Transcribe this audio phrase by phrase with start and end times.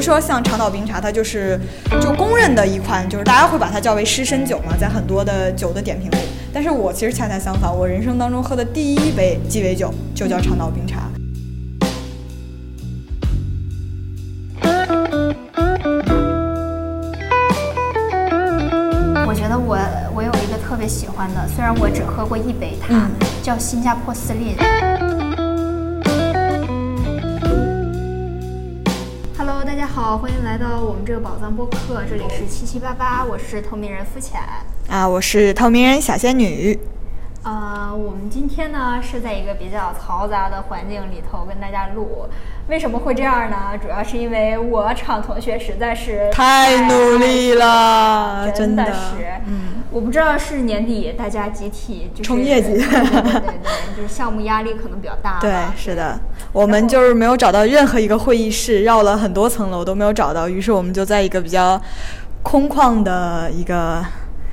[0.00, 1.60] 如说像长岛冰茶，它就是
[2.00, 6.16] 就公认的一款，就是大家会把它叫为湿身酒嘛，在很多的酒的点评里。
[6.54, 11.02] 但是我其实恰恰相反，我人生当中喝的第一杯鸡尾酒就叫长岛冰茶。
[19.26, 19.76] 我觉得我
[20.14, 23.10] 我有一个特别喜欢的，虽然我只喝过一杯它，嗯
[23.42, 24.56] 叫新加坡司令。
[30.10, 34.40] 好，欢迎来到我们这个宝藏播客，这里是七七八八，我是透明人肤浅。
[34.88, 36.76] 啊，我是透明人小仙女。
[37.44, 42.26] 呃，我们今天呢是在一个比较嘈杂的环境里头跟大家录，
[42.68, 43.78] 为什么会这样呢？
[43.80, 52.74] 主要是因为我厂同学实在是太努力了，真的的是，嗯，我不知道是年底大家集体就是冲业绩。
[52.74, 53.54] 对对对
[53.96, 55.38] 就是项目压力可能比较大。
[55.40, 56.18] 对，是的，
[56.52, 61.80] 我们就是没有找到任何一个会议室，绕了很多层楼都没有找到，于是我们就在一个比较
[62.42, 64.04] 空旷的一个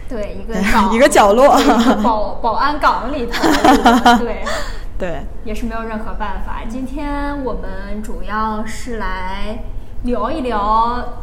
[0.09, 1.57] 对，一个 岗一个角落。
[2.03, 3.43] 保 保安岗里头，
[4.17, 4.43] 对，
[4.97, 6.61] 对，也是没有任何办法。
[6.67, 9.63] 今天我们主要是来
[10.03, 11.21] 聊一聊，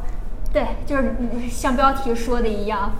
[0.52, 1.16] 对，就是
[1.50, 2.92] 像标题说的一样，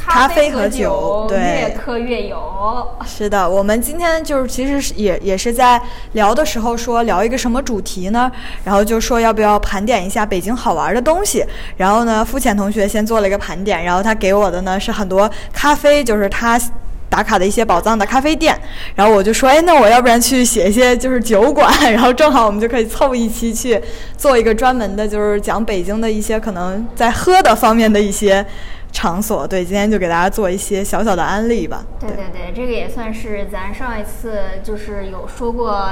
[0.00, 2.88] 咖啡和和酒对越喝越有。
[3.06, 5.80] 是的，我们今天就是其实是也也是在
[6.12, 8.30] 聊的时候说聊一个什么主题呢？
[8.64, 11.44] 然后就说要不要盘点一下北京好玩的东西。
[11.76, 16.60] 然后呢，肤浅同学先做了一个盘点，然后他给我的呢是很多咖啡，就是他。
[17.10, 18.56] 打卡的一些宝藏的咖啡店，
[18.94, 23.82] 然后我就说，哎，那我要不然去写一些就是酒馆，然后正好我们就可以凑一期去
[24.16, 28.46] 做一个专门的，就是讲北京的一些可能在喝的方面的一些
[28.92, 29.46] 场所。
[29.46, 31.84] 对，今天就给大家做一些小小的安利吧。
[31.98, 35.84] 对对对，这个也算是咱上一次就是有说过，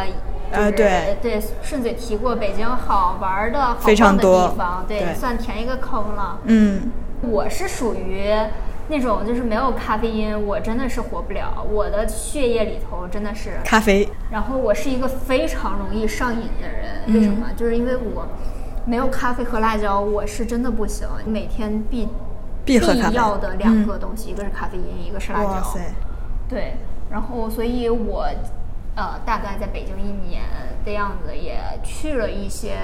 [0.50, 6.38] 呃对对，顺嘴提过北京好玩的、好非常逛的多地方，对，对算填一个坑了。
[6.44, 6.90] 嗯，
[7.22, 8.32] 我是属于
[8.88, 13.58] 那种就是没有咖啡因，我真的是活不了，我的血液里头真的是。
[13.64, 14.08] 咖啡。
[14.30, 17.46] 然后我是一个非常容易上瘾的人，嗯为什么？
[17.54, 18.26] 就是因为我
[18.86, 22.08] 没有咖啡和辣椒，我是真的不行，每天必
[22.68, 25.46] 必要的两个嗯东西，一个是咖啡因，一个是辣椒。
[25.46, 25.80] 哇塞，
[26.48, 26.76] 对，
[27.10, 28.26] 然后所以我
[28.94, 30.42] 呃大概在北京一年
[30.84, 32.76] 的样子，也去了一些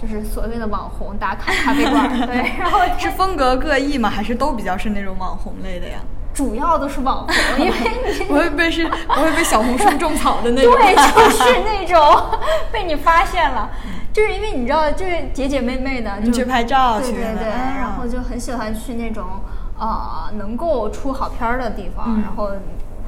[0.00, 4.08] 就是所谓的网红打卡咖啡馆，对， 然后是风格各异吗？
[4.08, 5.98] 还是都比较是那种网红类的呀？
[6.34, 7.74] 主要都是网红，因为
[8.20, 10.72] 你不会被是不会被小红书种草的那种？
[10.72, 12.38] 对，就是那种
[12.70, 13.68] 被你发现了，
[14.18, 19.24] 就是因为你知道，就是姐姐妹妹的，就你去拍照去的对对对，啊然后就很喜欢去那种
[19.78, 22.50] 呃能够出好片儿的地方，嗯然后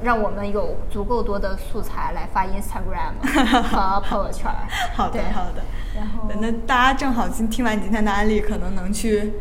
[0.01, 3.11] 让我们有足够多的素材来发 Instagram
[3.69, 4.55] 和朋友圈儿。
[4.95, 5.61] 好的好的。
[5.93, 9.33] 然后那大家正好今听完你今天的案例，可能能去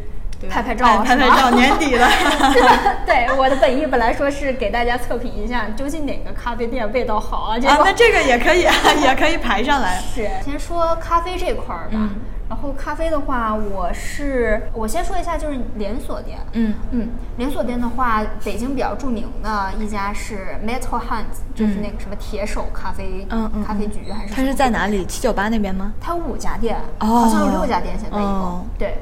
[0.48, 2.08] 拍拍照哎拍拍照，年底了。
[3.04, 7.58] 对，我的本意本来说是给大家测评一下，究竟哪个咖啡店味道好啊？
[7.58, 8.62] 结啊，那这个也可以，
[9.02, 10.00] 也可以排上来。
[10.14, 11.90] 是先说咖啡这块儿吧。
[11.94, 12.10] 嗯
[12.50, 16.36] 然后咖啡的话，我是我先说一下，就是连锁店。
[16.54, 25.06] 嗯嗯，连锁店的话，北京比较著名的一家是 Metal Hands，就是那个什么铁手咖啡，嗯嗯，咖啡局还是它是在哪里？
[25.06, 25.92] 七九八那边吗？
[26.00, 28.28] 它有五家店，哦好像有六家店，现在一共。
[28.28, 28.98] 哦对，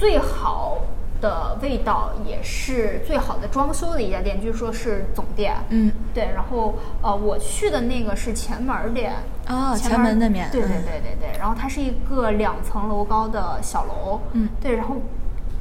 [0.00, 0.78] 最好
[1.20, 5.54] 的味道也是最好的装修的一家店，据说是总店。
[5.68, 9.12] 嗯，对，然后呃，我去的那个是前门儿店。
[9.46, 14.20] 哦前前门那边对对嗯对对对，然后它是一个两层楼高的小楼。
[14.32, 14.96] 嗯对，然后。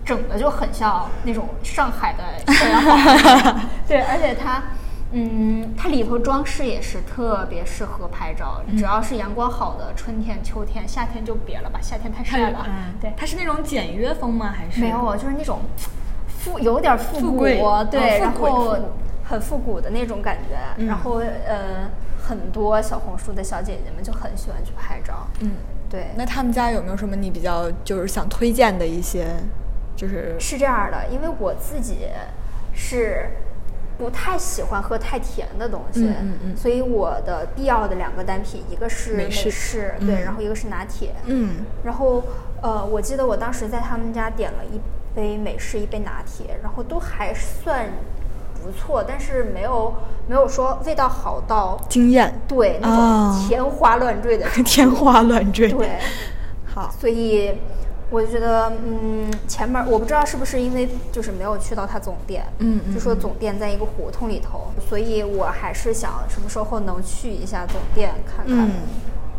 [0.06, 2.24] 整的就很像那种上海的
[3.88, 4.64] 对，而且它，
[5.12, 8.78] 嗯，它里头装饰也是特别适合拍照，嗯。
[8.78, 12.66] 只要是阳光好的春天、秋天、夏天就别了吧，夏天太晒了。
[12.68, 14.54] 嗯，对，它是那种简约风吗？
[14.56, 14.82] 还是？
[14.82, 15.62] 没有，就是那种
[16.28, 17.44] 复有点复古，富
[17.90, 18.78] 对，然后
[19.24, 20.56] 很复古的那种感觉。
[20.78, 20.86] 嗯。
[20.86, 21.16] 然后
[21.48, 21.90] 呃，
[22.22, 25.28] 很多小红书的小姐姐们就很喜欢去拍照。
[25.40, 25.54] 嗯，
[25.90, 29.26] 对，那他们家有没有什么你比较就是想推荐的一些，
[29.96, 30.36] 就是？
[30.40, 32.08] 是这样的，因为我自己
[32.74, 33.32] 是
[34.00, 36.58] 不太喜欢喝太甜的东西，嗯嗯嗯。
[36.58, 41.14] 所以我的必要的两个单品，一个是美美式对，然后一个是拿铁。
[41.26, 41.66] 嗯。
[41.84, 42.24] 然后
[42.62, 44.80] 呃，我记得我当时在他们家点了一
[45.14, 47.88] 杯美式，一杯拿铁，然后都还算
[48.64, 49.94] 不错，但是没有
[50.28, 55.70] 没有说味道好到惊艳，对那哦种天花乱坠的 天花乱坠。
[55.72, 55.90] 对，
[56.66, 57.54] 好，所以
[58.10, 68.68] 我就觉得，嗯，前面我不知道是不是因为就是没有去到它总店，嗯嗯就说总店在一个胡同里头，所以我还是想什么时候能去一下总店看看。
[68.68, 68.72] 嗯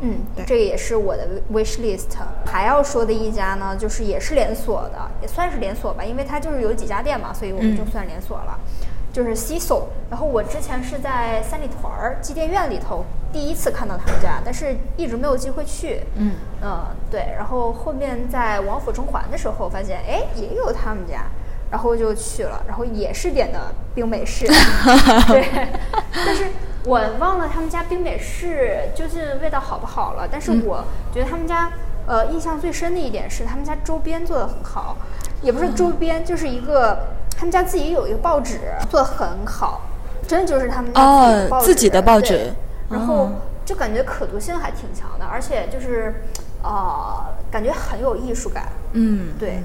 [0.03, 2.17] 嗯，对这个也是我的 wish list。
[2.47, 8.59] 还要说的一家呢，就是也是连锁的，也算是连锁吧，因为它就是有几家店嘛，所以我们就算连锁了。
[9.13, 16.01] 就是 CISO，然后我之前是在三里屯儿机电院里头第一次看到他们家，但是一直没有机会去。
[16.17, 21.25] 嗯呃，对，然后后面在王府中环的时候发现，哎，也有他们家，
[21.71, 23.59] 然后就去了，然后也是点的
[23.95, 24.47] 冰美式，
[25.27, 25.69] 对，
[26.13, 26.47] 但是
[26.85, 31.71] 我忘了他们家冰美式究竟味道好不好了，但是我觉得他们家
[32.07, 34.97] 呃印象最深的一点是他们家周边做的很好，
[35.43, 37.09] 也不是周边，就是一个
[37.41, 38.59] 他们家自己有一个报纸
[38.91, 39.81] 做的很好，
[40.29, 42.53] 真的就是他们家自己的报纸，哦自己的报纸
[42.91, 43.31] 然后
[43.65, 46.23] 就感觉可读性还挺强的，而且就是
[46.63, 49.63] 呃感觉很有艺术感，嗯，对。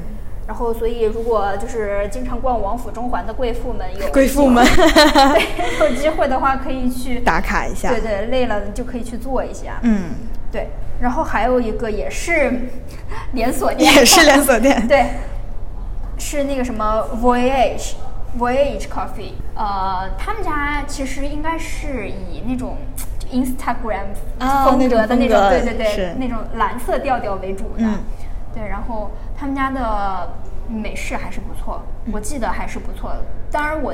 [0.48, 7.90] 然后，所以如果就是经常逛王府中环的贵妇们有 贵妇们对 有机会的话，可以去 打卡一下。
[7.90, 9.80] 对对，累了就可以去做一下。
[9.82, 10.12] 嗯，
[10.50, 10.70] 对。
[11.02, 12.54] 然后还有一个也是
[13.34, 14.88] 连锁店，也是连锁店。
[14.88, 15.08] 对，
[16.18, 17.94] 是那个什么 Voyage
[18.38, 22.78] Voyage Coffee，呃，他们家其实应该是以那种
[23.32, 24.08] Instagram
[24.40, 27.80] 啊风格的那种，对对对，那种蓝色调调为主的。
[27.80, 28.00] 嗯
[28.54, 30.30] 对，然后他们家的
[30.70, 33.22] 美式还是不错，嗯我记得还是不错的。
[33.52, 33.94] 当然我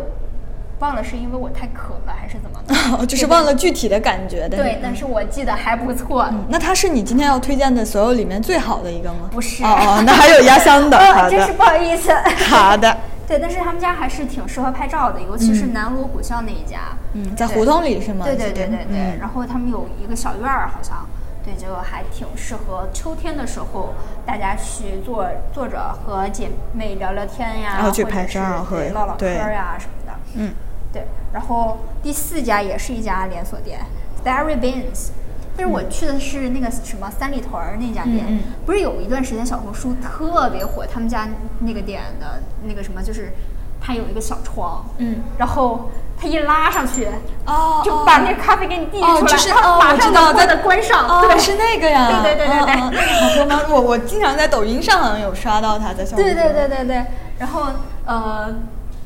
[0.82, 2.60] 忘了是因为我太渴了还是怎么
[3.00, 6.24] 的， 就是忘了具体的感觉，的对，但是我记得还不错。
[6.32, 9.30] 嗯那它是你今天要推荐的所有里面最好的一个吗？
[9.32, 10.98] 不是哦哦，那还有压箱的。
[11.30, 12.12] 真是不好意思。
[12.50, 12.98] 好的。
[13.28, 16.80] 对，但是他们家还是挺适合拍照的，尤其是南锣鼓巷那一家。
[17.14, 18.26] 嗯，在胡同里是吗？
[18.26, 18.98] 对对对对对。
[18.98, 21.08] 嗯然后他们有一个小院儿，好像
[21.46, 23.94] 对，就还挺适合秋天的时候
[24.26, 30.20] 大家去坐坐着和姐妹聊聊天呀，然后去拍照和对唠唠嗑儿呀什么的。
[30.36, 30.52] 嗯，
[30.92, 31.06] 对。
[31.34, 33.80] 然后第四家也是一家连锁店
[34.26, 35.10] ，Barry Beans。
[35.58, 41.28] 但是我去的是那个什么三里屯儿那家店，不是有一段时间小红书特别火，他们家
[41.60, 43.34] 那个店的那个什么，就是
[43.82, 47.10] 它有一个小窗，嗯，然后它一拉上去，
[47.46, 53.62] 哦，就把那个咖啡给你递出来，哦，就是然后哦，马上我知道，在把的关上，哦，对，是那个呀，对对对对对好喝吗？
[53.70, 57.06] 我我经常在抖音上好像有刷到它在小红书对对对对对，
[57.38, 57.64] 然后
[58.06, 58.56] 呃，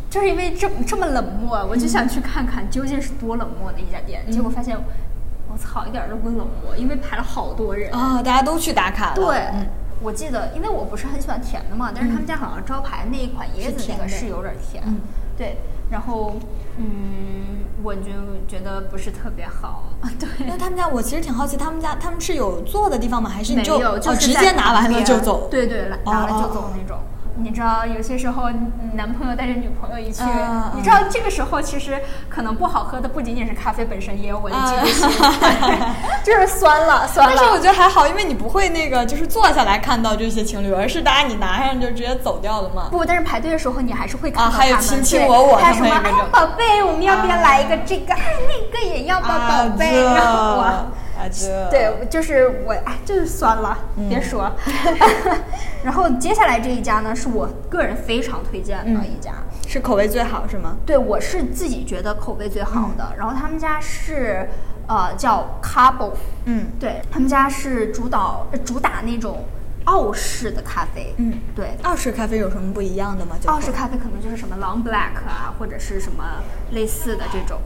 [0.10, 4.78] 就是因为这这么冷漠，我就想去看看究竟是多冷漠的一家店，结果发现
[5.48, 7.92] 我操，一点儿都不冷漠，因为排了好多人。
[7.92, 9.16] 啊，大家都去打卡了。
[9.16, 9.68] 对，嗯
[10.02, 14.98] 我记得，因为我不是很喜欢甜的嘛，但是他们家好像招牌那一款椰子那个是有点甜，嗯
[15.38, 15.58] 对，
[15.90, 16.36] 然后
[16.78, 18.12] 嗯，我就
[18.48, 19.86] 觉得不是特别好，
[20.20, 20.28] 对。
[20.46, 23.30] 那他们家我其实挺好奇，他们家他们是有坐的地方吗？
[23.30, 25.48] 还是你没就有，就哦直接拿完了就走？
[25.50, 27.00] 对对，拿拿了就走那种。
[27.38, 28.50] 你知道，有些时候
[28.94, 30.24] 男朋友带着女朋友一去，
[30.74, 32.00] 你知道这个时候其实
[32.30, 35.10] 可能不好喝的不仅仅是咖啡本身，也有我的嫉妒心，
[36.24, 37.36] 就是酸了酸了。
[37.36, 42.88] 但是我觉得还好，因为你不会那个就是坐下来看到这些情侣，而是大家你拿上就直接走掉了嘛。
[42.90, 48.14] 不，但是排队的时候你还是会看啊还有到他们卿卿对我我还有什么他们有那种哎宝贝，我们要不要来一个这个？
[48.14, 49.92] 哎，那个也要吧，啊宝贝。
[49.92, 54.52] 这然后我啊这对，就是我，哎，就是酸了，嗯别说。
[55.84, 59.34] 然后接下来这一家呢，是我个人非常推荐嗯的一家。
[59.68, 60.78] 是口味最好是吗？
[60.86, 63.14] 对，我是自己觉得口味最好的。
[63.18, 64.48] 然后他们家是
[64.88, 66.12] 呃叫 Cabo，
[66.46, 69.44] 嗯对他们家是主导呃主打那种
[69.86, 71.14] 澳式的咖啡。
[71.18, 73.36] 嗯，对，澳式咖啡有什么不一样的吗？
[73.42, 76.24] 就澳式咖啡可能就是什么 Long Black 啊，或者是什么
[76.72, 77.60] 类似的这种。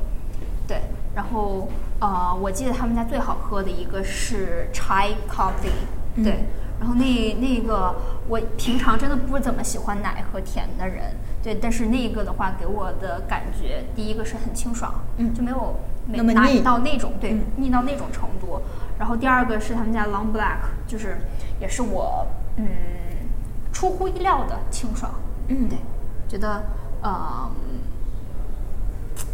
[0.67, 0.81] 对，
[1.19, 1.67] 然后
[1.99, 6.45] 呃，我记得他们家最好喝的一个是 Chai Coffee，、对，
[6.79, 7.93] 然后那那个
[8.29, 15.33] 我平常真的不怎么喜欢奶和甜的人，对，但是那个的话给我的感觉，第一个是很清爽，嗯。
[15.33, 16.61] 就没有没那么腻。
[16.61, 17.43] 到那种对、嗯。
[17.57, 18.61] 腻到那种程度。
[18.97, 21.17] 然后第二个是他们家 Long Black，就是
[21.59, 22.65] 也是我嗯
[23.73, 25.11] 出乎意料的清爽，
[25.49, 25.67] 嗯。
[25.67, 25.77] 对，
[26.29, 26.63] 觉得
[27.01, 27.51] 呃，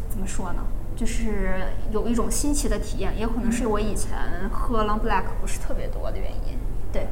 [0.10, 0.64] 怎么说呢？
[0.96, 1.56] 就是
[1.92, 4.12] 有一种新奇的体验，也可能是我以前
[4.52, 6.58] 喝 Long Black 不是特别多的原因。
[6.92, 7.08] 对，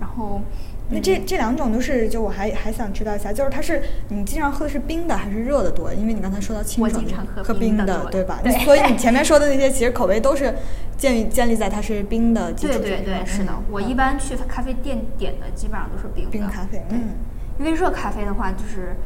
[0.00, 0.40] 然后
[0.88, 5.92] 那这这两种都是，就我还还想知道一下，就是它是你经常喝的是冰的还是热的多？
[5.92, 8.40] 因为你刚才说到清我爽，经常喝喝冰冰的对吧？
[8.42, 10.54] 对所以你前面说的那些其实口味都是
[10.96, 13.04] 建立建立在它是冰的基础对上。
[13.04, 17.10] 对对，是的嗯，我一般去咖啡店点的基本上都是冰的冰咖啡嗯，
[17.58, 18.96] 因为热咖啡的话，就是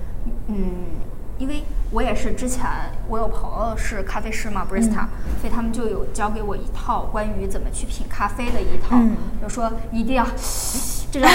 [0.47, 0.57] 嗯，
[1.39, 2.65] 因为我也是之前
[3.09, 9.17] 我有朋友是咖啡师嘛，barista，、所嗯以他们就有教给我一套关于怎么去品咖啡的一套，嗯。
[9.43, 10.27] 就说一定要
[11.13, 11.31] 这种，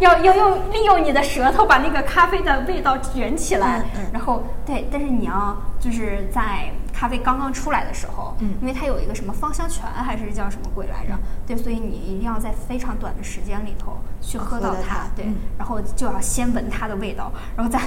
[0.00, 8.54] 要要用利用你的舌头把那个咖啡的味道卷起来，然后对，但是你要就是在咖啡刚刚出来的时候，嗯。
[8.60, 11.12] 因为它有一个什么芳香泉还是叫什么鬼来着，
[11.46, 15.36] 对，所以你一定要在非常短的时间里头去喝到它对，嗯。
[15.58, 17.78] 然后就要先闻它的味道，然后再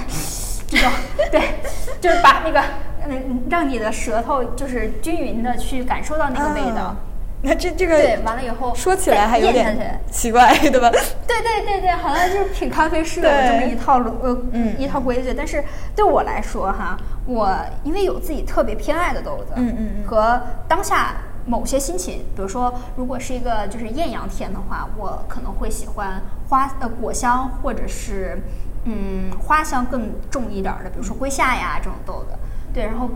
[0.76, 0.90] 这种
[1.30, 1.60] 对，
[2.00, 2.60] 就是把那个
[3.08, 6.82] 嗯让你的舌头就是均匀的去感受到那个味道。
[6.82, 6.96] 啊
[7.44, 10.88] 那这这个对，完了以后说起来还有点奇怪，对吧？
[11.26, 15.64] 对对对对，好像就是品咖啡师有这么一套路呃嗯一套规矩，但是
[15.96, 17.52] 对我来说哈，我
[17.82, 28.40] 因为有自己特别偏爱的豆子，嗯嗯嗯和当下某些心情，比如说如果是一个就是艳阳天的话，我可能会喜欢花呃果香或者是
[28.84, 32.36] 嗯花香更重一点儿的，比如说龟夏呀这种豆子，
[32.72, 33.08] 对，然后。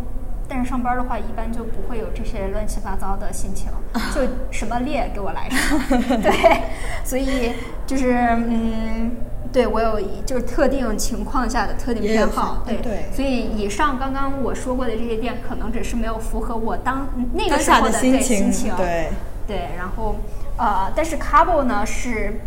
[0.49, 3.69] 但是上班的话，一般就不会有这些乱七八糟的心情，
[4.15, 4.21] 就
[4.53, 5.77] 什么烈给我来上。
[6.23, 6.63] 对，
[7.03, 7.51] 所以
[7.85, 9.11] 就是嗯，
[9.53, 19.11] 对我有一就是特定情况下的特定偏好，对对所以以上刚刚我说过的这些店，可能只是没有符合我当那个下时候的对心情心情，对
[19.49, 20.15] 对，然后
[20.59, 22.41] 呃，但是 Cabo 呢是。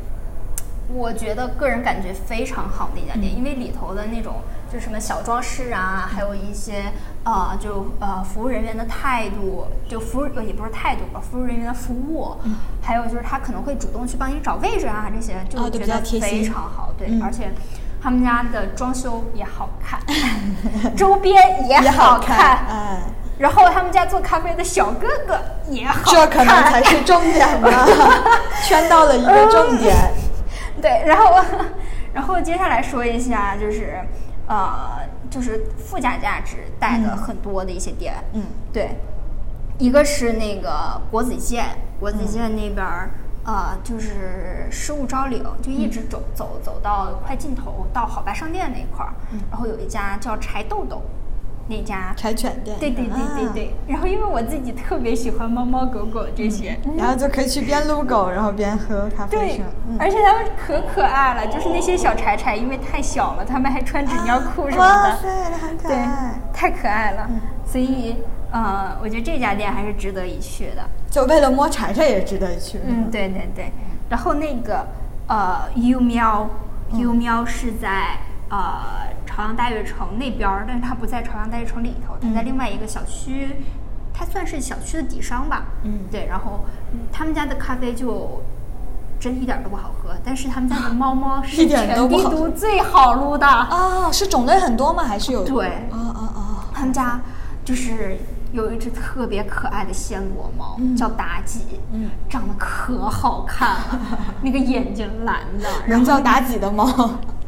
[0.94, 3.38] 我觉得个人感觉非常好的一家店，嗯。
[3.38, 4.36] 因为里头的那种
[4.72, 6.86] 就什么小装饰啊，还有一些
[7.24, 12.36] 呃就呃服务人员的态度，就服务呃也不是态度吧，服务人员的服务，
[12.82, 17.22] 还有就是他可能会主动去帮你找位置啊，这些就觉得非常好，对，嗯。
[17.24, 17.52] 而且
[18.02, 20.00] 他们家的装修也好看，
[20.96, 23.02] 周边也也好看，哎，
[23.38, 25.38] 然后他们家做咖啡的小哥哥
[25.70, 27.70] 也好这可能才是重点吧，
[28.66, 29.96] 圈到了一个重点。
[30.82, 31.44] 对，然后，
[32.14, 34.00] 然后接下来说一下，就是，
[34.48, 38.14] 呃，就是附加价值带的很多的一些店。
[38.34, 38.92] 嗯，对，
[39.78, 41.66] 一个是那个国子监，
[42.00, 43.12] 国子监那边儿，
[43.46, 49.14] 呃，就是失物招领，就一直走走走到快尽头，到好白商店那块儿，
[49.52, 51.02] 然后有一家叫柴豆豆，
[51.70, 52.14] 那家。
[52.18, 67.28] 柴犬店，对对对对啊对，然后因为我自己特别喜欢猫猫狗狗这些，然后就可以去边撸狗，然后边喝咖啡对是吧？，嗯而且它们可可爱了，就是那些小柴柴，因为太小了，它们还穿纸尿裤什么的，哇塞，很可对爱。，太可爱了。
[67.30, 67.40] 嗯
[67.72, 68.16] 所以，
[68.52, 70.82] 呃，我觉得这家店还是值得一去的。
[71.12, 72.80] 就为了摸柴柴也值得一去。
[72.84, 73.72] 嗯，对对对。
[74.10, 74.88] 然后那个，
[75.28, 76.50] 呃，U 喵
[76.94, 78.18] ，U 喵是在
[78.50, 83.64] 呃朝阳大悦城那边儿，但是它不在朝阳大悦城里头，它在另外一个小区，
[84.14, 85.66] 它算是小区的底商吧。
[85.84, 86.26] 嗯对。
[86.28, 88.42] 然后嗯他们家的咖啡就
[89.20, 93.46] 真一点儿都不好喝，但是他们家的猫猫是一点全帝都不好都最好撸的。
[93.46, 95.04] 啊，是种类很多吗？
[95.04, 95.44] 还是有？
[95.46, 96.66] 对啊啊啊！
[96.74, 97.20] 他们家
[97.66, 98.18] 就是
[98.54, 104.00] 有一只特别可爱的暹罗猫，嗯叫妲己，嗯长得可好看了，
[104.42, 106.86] 那个眼睛蓝的，能叫妲己的猫。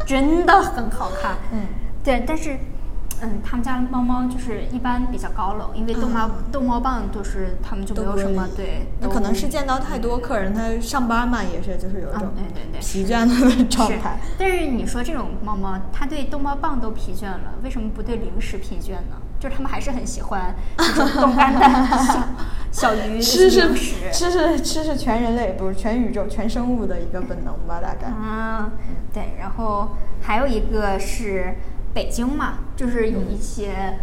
[0.06, 1.36] 真的很好看。
[1.52, 1.66] 嗯，
[2.04, 2.58] 对，但是。
[3.24, 19.22] 嗯，他们家的猫猫就是一般比较高冷，因为逗猫、逗猫棒就是他们就没有什么对，那可能是见到太多客人，他上班嘛也是就是有一种嗯对对对疲倦的状是态。，但是你说这种猫猫，它对逗猫棒都疲倦了，为什么不对零食疲倦呢？
[19.42, 21.62] 就是他们还是很喜欢这种冻干的
[22.72, 23.74] 小小鱼吃是。
[24.14, 28.14] 吃是吃是全人类不是全宇宙全生物的一个本能吧，大概。
[28.16, 28.70] 嗯，
[29.12, 29.90] 对，然后
[30.22, 31.56] 还有一个是
[31.92, 33.98] 北京嘛，就是有一些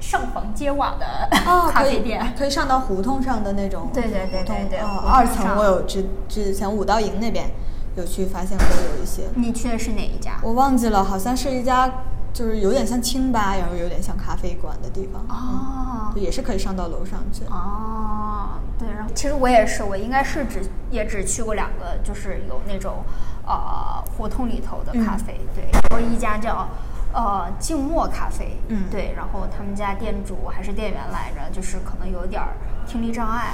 [0.00, 2.32] 上房揭瓦的哦， 咖啡店。
[2.36, 7.50] 可以上到胡同上的那种对对对对对二层我有之之前五道营那边
[7.96, 10.40] 有去发现过有一些，你去的是哪一家？
[10.42, 11.90] 我忘记了，好像是一家
[12.34, 17.44] 就是有点像清吧，然后有点像咖啡馆的地方，哦嗯，也是可以上到楼上去。
[17.44, 23.04] 哦，对，然后其实我也是，我应该是只也只去过两个，就是有那种
[23.46, 26.68] 呃胡同里头的咖啡，对，然后一家叫
[27.12, 32.48] 呃静默咖啡，嗯对，然后他们家店主还是店员来着，就是可能有点儿
[32.84, 33.52] 听力障碍，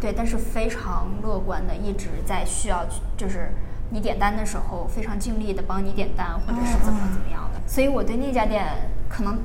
[0.00, 3.52] 对，但是非常乐观的，一直在需要去就是。
[3.92, 8.64] 你点单的时候非常尽力的帮你点单，或者是怎么怎么样的，所以我对那家店
[9.08, 9.38] 可能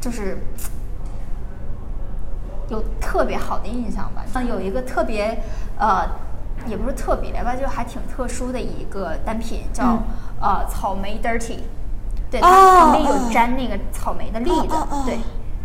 [0.00, 0.38] 就是
[2.68, 4.22] 有特别好的印象吧。
[4.32, 5.42] 像有一个特别，
[5.78, 6.06] 呃，
[6.66, 10.02] 也不是特别吧，就还挺特殊的一个单品，叫、嗯。
[10.42, 11.58] 呃草莓 dirty，
[12.30, 15.02] 对，哦它旁边有哦沾那个草莓的粒子，哦哦哦。
[15.04, 15.18] 对，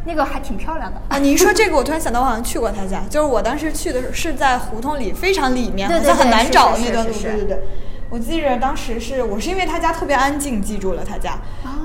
[0.03, 1.01] 那个还挺漂亮的。
[1.07, 7.63] 啊，你一说这个，我突然想到，我好像去过他家，就是我当时去的是在胡同里非常里面，好像很难找那段路，对对对。
[8.09, 11.37] 我记着当时是我是因为他家特别安静，记住了他家。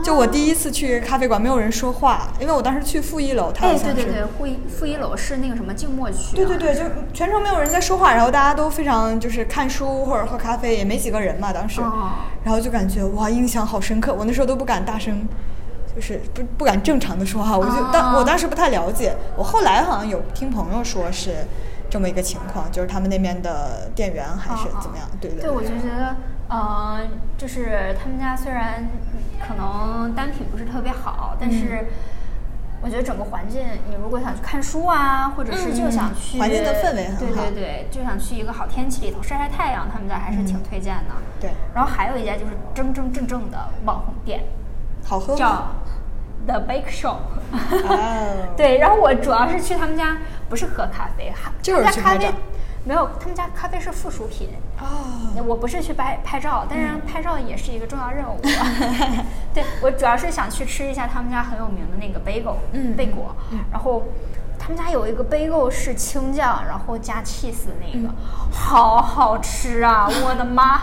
[0.04, 3.94] 就我第一次去咖啡馆，没有人说话，因为我当时去负一楼，他好哎，像是。
[3.94, 6.36] 对对对，负一负一楼是那个什么静默区、啊。
[6.36, 12.10] 对对对，就全程没有人在说话，然后大家都非常就是看书或者喝咖啡，也没几个人嘛，当时，哦
[12.44, 14.14] 然后就感觉哇，印象好深刻。
[14.14, 15.26] 我那时候都不敢大声，
[15.94, 21.32] 就是不不敢正常的说话，我就当、哦我当时不太了解，我后来好像有听朋友说是
[21.90, 26.16] 这么一个情况，就是他们那边的店员还是怎么样，对对对，我就觉得，
[26.48, 27.00] 呃，
[27.36, 28.88] 就是他们家虽然
[29.40, 31.88] 可能单品不是特别好，但是
[32.80, 37.42] 我觉得整个环境，你如果想去看书啊，或者是就想去、嗯环境的氛围很对好。
[37.42, 41.14] 对对，就想去一个好天气里头晒晒太阳，他们家还是挺推荐的。
[41.40, 44.44] 对，然后还有一家就是真真正正的网红店，
[45.04, 45.38] 好喝吗？
[45.38, 45.74] 叫
[46.46, 47.16] The Bake Shop。
[47.52, 50.16] 哦， 对，然后我主要是去他们家，
[50.48, 52.38] 不是喝咖啡，哈就是他们家咖啡去拍照
[52.82, 54.48] 没有，他们家咖啡是附属品。
[54.80, 58.40] 哦，我不是去拍拍照，但是拍照也是一个重要任务。
[59.52, 63.36] 对我主要是想去吃一下他们家很有名的那个 bagel，嗯贝果。
[63.70, 64.04] 然后
[64.58, 68.14] 他们家有一个 bagel 是青酱，然后加 cheese 那嗯个，
[68.50, 70.08] 好好吃啊！
[70.24, 70.80] 我的妈，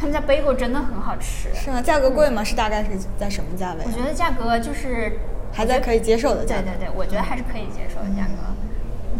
[0.00, 1.54] 他们家 bagel 真的很好吃。
[1.54, 1.82] 是吗？
[1.82, 2.42] 价格贵吗？
[2.42, 3.90] 是大概是在什么价位我？
[3.92, 5.18] 觉得价格就是
[5.52, 6.62] 还在可以接受的价格。
[6.62, 8.50] 对对对，我觉得还是可以接受的价格。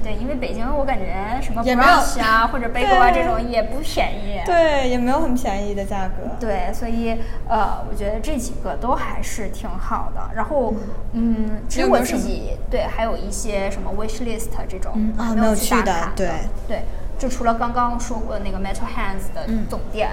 [0.02, 4.40] 对，因为北京我感觉什么也没有 brunch 啊或者 bagel 啊这种也不便宜。
[4.46, 6.22] 对，也没有很便宜的价格。
[6.40, 10.30] 对，所以呃，我觉得这几个都还是挺好的。
[10.34, 10.72] 然后，
[11.12, 16.30] 嗯，其实我有没有什么自己对还有一些什么 wish list 这种，嗯啊还没有去打卡对
[16.66, 16.82] 对，
[17.18, 20.08] 就除了刚刚说过的那个 Metal Hands 的嗯总店，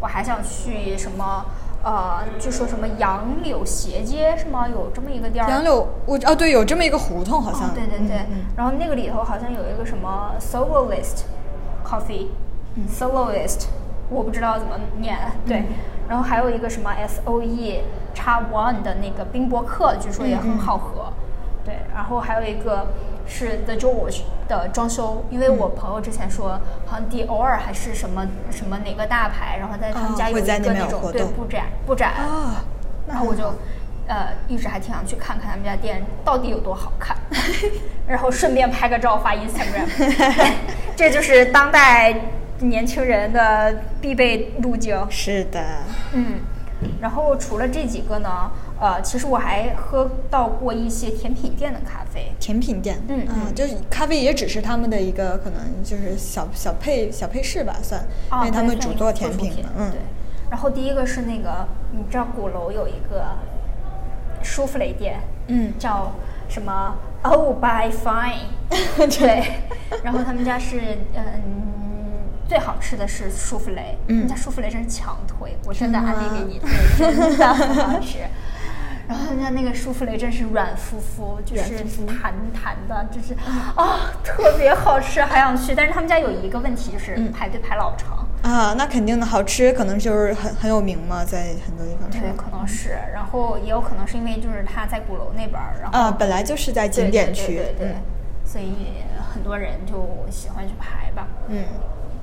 [0.00, 1.44] 我还想去什么
[1.82, 4.66] 呃，据说什么杨柳斜街是吗？
[4.68, 5.48] 有这么一个地儿。
[5.48, 7.68] 杨柳，我哦对，有这么一个胡同，好像。
[7.68, 11.22] 哦，对对对，嗯嗯然后那个里头好像有一个什么 soloist
[11.84, 12.28] coffee，、
[12.90, 13.66] soloist，
[14.10, 15.64] 我不知道怎么念，对，
[16.08, 17.82] 然后还有一个什么 S O E
[18.14, 21.12] 叉 one 的那个冰博客，据说也很好喝，
[21.66, 22.86] 对，然后还有一个
[23.26, 32.64] 是 The George 的装修，因为我朋友之前说，好像 Dior 还是什么什么哪个大牌，然后在他们哦家有一个那种对布展布展，啊，
[33.08, 33.52] 然后我就，
[34.06, 37.16] 呃，一直还挺想去看看他们家店到底有多好看，
[38.06, 40.52] 然后顺便拍个照发 Instagram，对
[40.94, 42.14] 这就是当代
[42.60, 44.96] 年轻人的必备路径。
[45.10, 45.60] 是的，
[46.12, 46.38] 嗯，
[47.00, 48.50] 然后除了这几个呢，
[48.80, 52.32] 呃，其实我还喝到过一些甜品店的咖啡。
[52.38, 60.00] 甜品店，嗯啊，嗯就是咖啡也只是他们的一个可能就是小小配小配饰吧，算，啊，因为他们主做甜品嘛，嗯对，。
[60.50, 63.24] 然后第一个是那个，你知道鼓楼有一个
[64.42, 66.12] 舒芙蕾店，嗯叫
[66.48, 68.46] 什么？Oh by Fine，
[69.18, 69.52] 对。
[70.04, 70.80] 然后他们家是
[71.14, 71.22] 嗯。
[72.48, 78.18] 最好吃的是舒芙蕾，嗯家舒芙蕾真是强推，我真的安利给你，对，真的很好吃。
[79.08, 81.78] 然后他们家那个舒芙蕾真是软乎乎，就是
[82.20, 83.34] 弹弹的，就是
[83.74, 85.74] 啊，特别好吃，还想去。
[85.74, 88.26] 但是他们家有一个问题，就是嗯排队排老长。
[88.42, 98.02] 啊，那肯定的，好吃可能就是很很有名嘛，在很多地方是对，可能是，然后也有可能是因为就是他在鼓楼那边儿，然后啊，本来就是在景点区，对对对对对嗯
[98.44, 101.26] 所以很多人就喜欢去排吧。
[101.48, 101.64] 嗯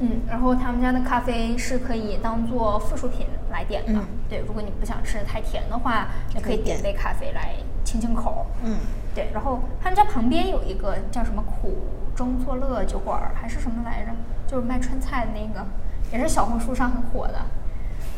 [0.03, 3.93] 嗯，然后他们家的咖啡是可以当做附属品来点的。
[3.93, 7.53] 嗯对，如果你不想吃的太甜的话，也可以点点杯咖啡来
[7.85, 8.47] 清清口。
[8.63, 8.77] 嗯，
[9.15, 14.11] 对，然后他们家旁边有一个叫什么苦中作乐酒馆还是什么来着，
[14.47, 15.65] 就是卖川菜的那个，
[16.11, 17.35] 也是小红书上很火的。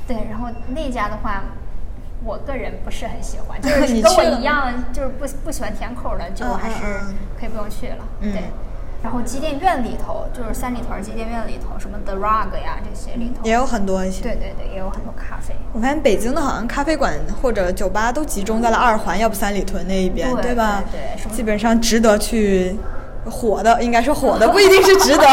[0.08, 1.44] 对，然后那家的话，
[2.24, 7.00] 我个人不是很喜欢， 就是跟我一样，就是不不喜欢甜口的，就嗯还是
[7.40, 8.06] 可以不用去了。
[8.22, 8.42] 嗯对。
[9.06, 14.24] 然后机电院里头，就是三里屯儿机电院里头，什么 The Rug 呀这些里头，也有很多一些。
[14.24, 15.54] 对对对，也有很多咖啡。
[15.74, 20.84] 我发现北京的好像咖啡馆或者酒吧都集中在了二环，要不三里屯那一边，对吧？
[20.92, 22.76] 对基本上值得去。
[23.30, 25.24] 火的应该说火的不一定是值得，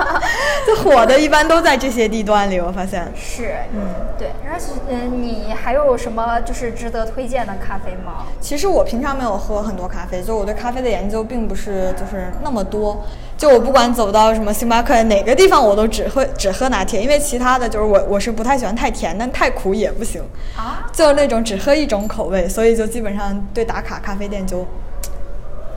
[0.66, 2.60] 就火的一般都在这些地段里。
[2.60, 3.80] 我发现，是，嗯，
[4.18, 4.30] 对。
[4.44, 8.26] 然后，嗯，你还有什么就是值得推荐的咖啡吗？
[8.40, 13.02] 其实我平常没有喝很多咖啡，就我对咖啡的研究并不是就是那么多。
[13.38, 20.22] 就我不管走到什么星巴克哪个地方，我都只喝只喝拿铁，因为其他的就是我我是不太喜欢太甜，但太苦也不行。
[20.54, 20.86] 啊？
[20.92, 24.66] 就是那种只喝一种口味，所以就基本上对打卡咖啡店就，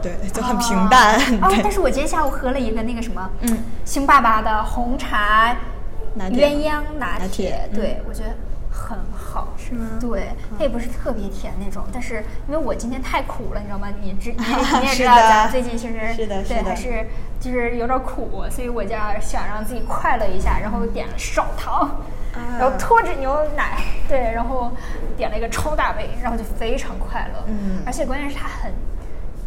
[0.04, 1.16] 对就很平淡。
[1.42, 5.56] 哦， 对但是我今天下午喝了一个那个什么，嗯，星爸爸的红茶
[6.18, 7.76] 鸳鸯拿拿铁嗯。
[7.80, 8.30] 对、我觉得
[8.70, 9.88] 很好，是吗？
[10.00, 13.88] 对，它也不是特别甜那种，但是因为我今天太苦了，你知道吗？
[14.02, 14.38] 你知你
[14.82, 17.08] 你也 知道，的咱最近其实是的对还是
[17.40, 21.82] 就是有点苦，所以我就想让自己快乐一下，然后点了少糖。
[22.34, 22.58] 啊。
[22.60, 24.72] 然后脱脂牛奶，对，然后
[25.16, 27.82] 点了一个超大杯，然后就非常快乐，嗯。
[27.86, 28.72] 而且关键是它很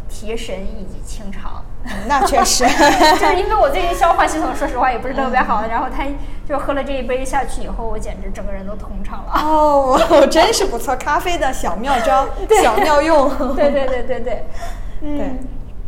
[0.09, 1.63] 提神以及清肠。
[2.07, 2.65] 那确实，
[3.19, 6.03] 就是因为我最近消化系统，说实话也不是特别好，然后他
[6.47, 9.33] 就喝了这一杯下去以后，我简直整个人都通畅了。
[9.41, 12.27] 哦，真是不错，咖啡的小妙招，
[12.61, 13.29] 小妙用。
[13.55, 14.45] 对对对对对，
[15.01, 15.31] 嗯对，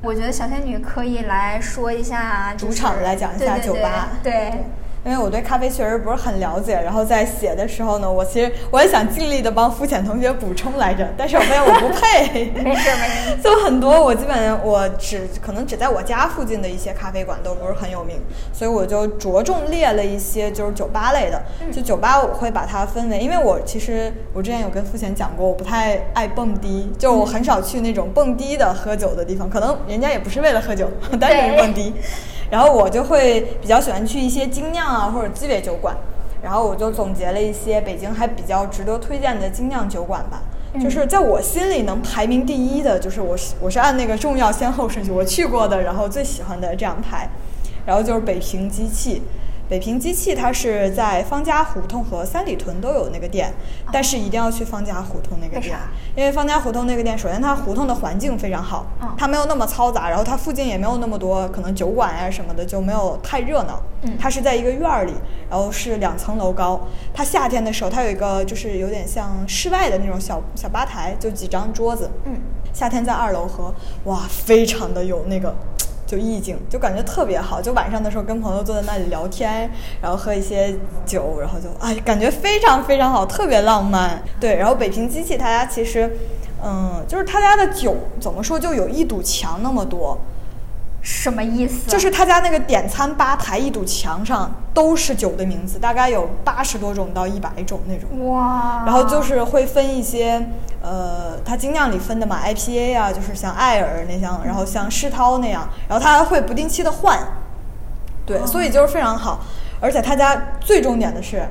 [0.02, 4.66] 我觉得小仙女可以来说一下、就是，主场来讲一下对对酒吧对，对
[5.06, 12.52] 因为我对咖啡确实不是很了解，然后在写的时候呢，我其实我也想尽力的帮肤浅同学补充来着，但是我发现我不配。
[12.64, 13.42] 没事没事。
[13.42, 18.20] 就很多，我基本上我只可能只在我家附近的一些咖啡馆都不是很有名，
[18.52, 21.42] 所以我就着重列了一些就是酒吧类的。
[21.72, 31.94] 就酒吧我会把它分为，因为我其实我之前有跟肤浅讲过，我不太爱蹦迪，就我很少去那种蹦迪的喝酒的地方，可能人家也不是为了喝酒， 单纯是蹦迪。
[32.50, 35.96] 然后我就会比较喜欢去一些精酿啊或者鸡尾酒馆，
[36.42, 40.42] 然后我就总结了一些北京还比较值得推荐的精酿酒馆吧。
[40.80, 47.28] 就是在我心里能排名第一的，就是我是我是按那个重要先后顺序，我去过的，然后最喜欢的这样排，
[47.86, 49.22] 然后就是北平机器。
[49.70, 53.54] 北平机器它是在方家胡同和三里屯都有那个店，
[53.94, 55.78] 但是一定要去方家胡同那个店，
[56.16, 63.80] 因为方家胡同那个店，首先它胡同的环境非常好，嗯它没有那么嘈杂，然后它附近也没有那么多可能酒馆呀、什么的，就没有太热闹。
[64.02, 65.14] 嗯它是在一个院儿里，
[65.50, 66.80] 然后是两层楼高。
[67.14, 72.10] 它夏天的时候，它有一个就是有点像室外的那种小小吧台，就几张桌子。
[72.26, 72.36] 嗯，
[72.74, 73.72] 夏天在二楼喝，
[74.06, 75.54] 哇，非常的有那个。
[76.10, 77.62] 就意境，就感觉特别好。
[77.62, 79.70] 就晚上的时候跟朋友坐在那里聊天，
[80.02, 84.20] 然后喝一些酒，然后就哎，感觉非常非常好，特别浪漫。
[84.40, 86.12] 对，然后北平机器他家其实，
[86.66, 90.18] 嗯，就是他家的酒怎么说，就有一堵墙那么多。
[91.02, 91.90] 什么意思？
[91.90, 98.30] 就是他家那个点餐吧台一堵墙上都是酒的名字，大概有八十多种到一百种那种。
[98.30, 100.46] 哇，然后就是会分一些，
[100.82, 107.18] 呃，它精酿里分的嘛，IPA 啊，就是像艾尔那样，然后像世涛那样，然后它还会不定期的换，
[108.26, 109.40] 对，所以就是非常好。
[109.82, 111.48] 而且他家最重点的是，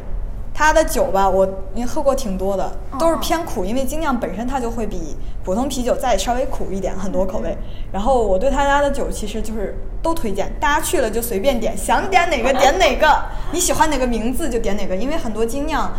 [0.58, 2.68] 它的酒吧我因为喝过挺多的，
[2.98, 7.56] 都是偏苦，因为精酿本身它就会比普通啤酒再稍微苦一点，很多口味。
[7.92, 13.06] 然后我对他家的酒其实就是都推荐，大家去了就随便点，想点哪个点哪个，
[13.52, 15.92] 你喜欢哪个名字就点哪个，因为很多精酿。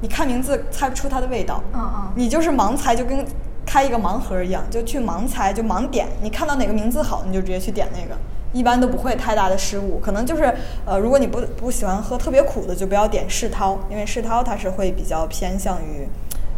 [0.00, 3.24] 你看名字猜不出它的味道，嗯嗯你就是盲猜，就跟
[3.64, 6.08] 开一个盲盒一样，就去盲猜，就盲点。
[6.20, 8.20] 你看到哪个名字好，你就直接去点那个，
[8.52, 9.98] 一般都不会太大的失误。
[9.98, 16.08] 可能就是呃，如果你不不喜欢喝特别苦的，就不要点世涛，因为世涛它是会比较偏向于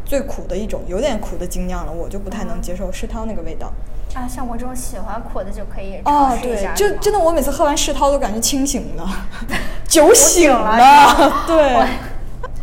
[0.04, 3.72] 最苦的一种，有点苦的精酿了，我就不太能接受世涛那个味道。
[4.14, 9.26] 啊，像我这种喜欢苦的就可以哦对就真的，我每次喝完世涛都感觉清醒了，
[9.88, 11.86] 酒醒了了，对。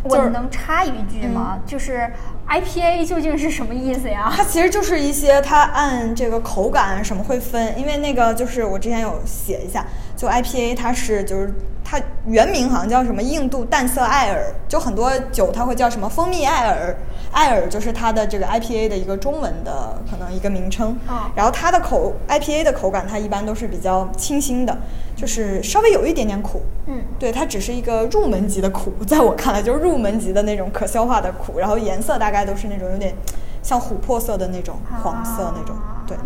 [0.04, 1.60] 我能插一句吗？
[1.64, 2.10] 就是
[2.52, 4.30] IPA 究竟是什么意思呀？
[4.36, 11.50] 它其实就是一些它按这个口感什么会分，因为那个就是我之前有写一下，就 IPA 它是就是
[11.82, 16.94] 它原名好像叫什么印度淡色艾尔，就很多酒它会叫什么蜂蜜艾尔，
[17.32, 20.96] 艾尔就是它的这个 IPA 的一个中文的可能一个名称。
[21.08, 24.76] 哦然后它的口 IPA 的口感它一般都是比较清新的，
[25.16, 26.62] 就是稍微有一点点苦。
[26.86, 33.14] 嗯，对，它只是一个入门级的苦， 在我看来就是入门级的那种可消化的苦，然后颜色大概都是那种有点
[33.62, 35.74] 像琥珀色的那种黄色那种。
[36.06, 36.16] 对，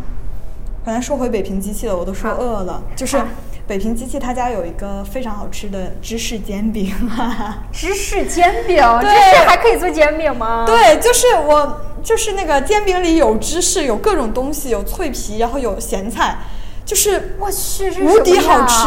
[0.85, 2.83] 刚才说回北平机器了，我都说饿了。
[2.97, 3.27] 就是好
[3.67, 6.95] 北平机器他家有一个非常好吃的芝士煎饼。
[7.73, 16.39] 芝士煎饼，对芝士还可以做煎饼吗？，对，就是我，就是那个煎饼里有芝士，有各种东西，有脆皮，然后有咸菜，
[16.85, 18.87] 就是我去，无敌好吃。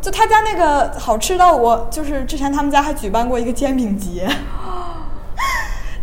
[0.00, 4.26] 就他家那个好吃到我，就是之前他们家还举办过一个煎饼节，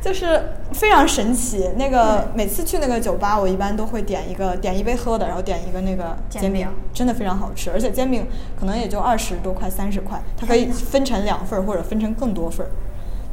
[0.08, 0.42] 就是
[0.72, 1.70] 非常神奇。
[1.76, 7.70] 那个每次去那个酒吧，我一般都会点一个点一杯喝的，然后点一个那个煎煎饼饼，真的非常好吃。
[7.70, 8.26] 而且煎饼
[8.58, 12.70] 可能也就二十多块、三十块，它可以分成两份儿或者分成更多份儿，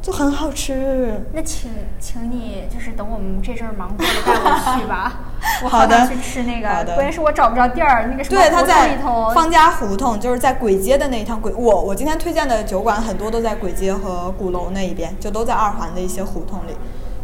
[0.01, 1.25] 就很好吃。
[1.31, 5.31] 那请请你就是等我们这阵儿忙过了带我去吧，
[5.63, 8.97] 我好的想去吃那个，关键是我找不着地儿，那个什么对，它在
[9.33, 11.53] 方家胡同，就是在簋街的那一趟簋。
[11.55, 16.75] 我我今天推荐的酒馆很多都在簋街和鼓楼那一边，就都在二环的一些胡同里。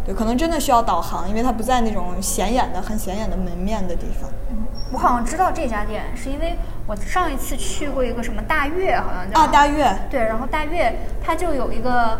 [0.05, 4.29] 对，可能真的需要导航，因为它不在那种显眼的、很显眼的门面的地方。
[4.91, 12.19] 我好像知道这家店，是因为我上一次去过一个什么大悦，好像叫啊，大悦，对，然后大悦它就有一个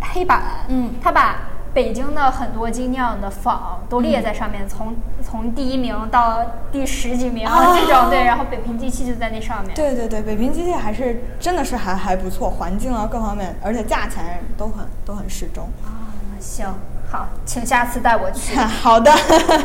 [0.00, 1.36] 黑板，嗯它把
[1.74, 9.74] 北京的很多精酿的坊都列在上面，从从第一名到第十几名、啊这种，对，然后北平机器就在那上面。
[9.74, 15.64] 对对对，北平机器还是真的是还还不错，环境啊各方面，而且价钱都很都很适中。
[15.84, 16.72] 啊行，
[17.10, 18.54] 好，请下次带我去。
[18.80, 19.10] 好的，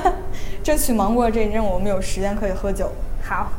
[0.63, 2.91] 争取忙过这一阵，我们有时间可以喝酒。
[3.23, 3.51] 好，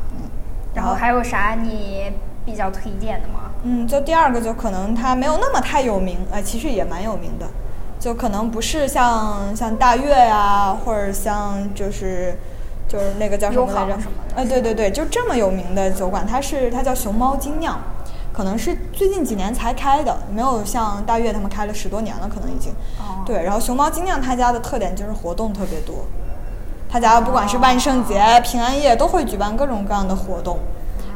[0.73, 2.11] 然然后后还有啥你
[2.45, 3.51] 比较推荐的吗？
[3.63, 7.47] 嗯，就第二个就可能它没有那么太有名，哎，其实也蛮有名的，
[8.01, 12.35] 就可能不是像像大悦啊、或者像就是
[12.87, 13.97] 就是那个叫什么来着？
[14.35, 17.79] 哎，对对对，就这么有名的酒馆，它是它叫熊猫精酿，
[18.33, 22.73] 可能是最近几年才开的，没有像大悦他们开了十多年了，可能已经。
[22.97, 23.21] 哦。
[23.23, 25.97] 对，然后熊猫精酿他家的特点就是活动特别多，
[26.89, 30.57] 他家不管是万圣节、平安夜都会举办各种各样的活动，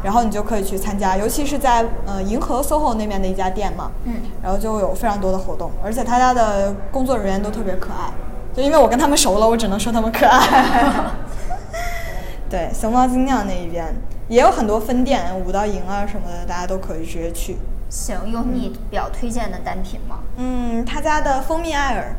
[0.05, 4.13] 然后你就可以去参加，尤其是在呃银河 SOHO 那边的一家店嘛，嗯，
[4.43, 8.13] 然后就有非常多的活动，而且他家的工作人员都特别可爱，
[8.55, 11.11] 就因为我跟他们熟了，我只能说他们可爱。
[12.47, 13.83] 对，熊猫精酿那一边
[14.27, 17.57] 也有很多分店，五道营啊什么的，大家都可以直接去。
[17.89, 20.19] 行，有你比较推荐的单品吗？
[20.37, 22.15] 嗯，他家的蜂蜜艾尔，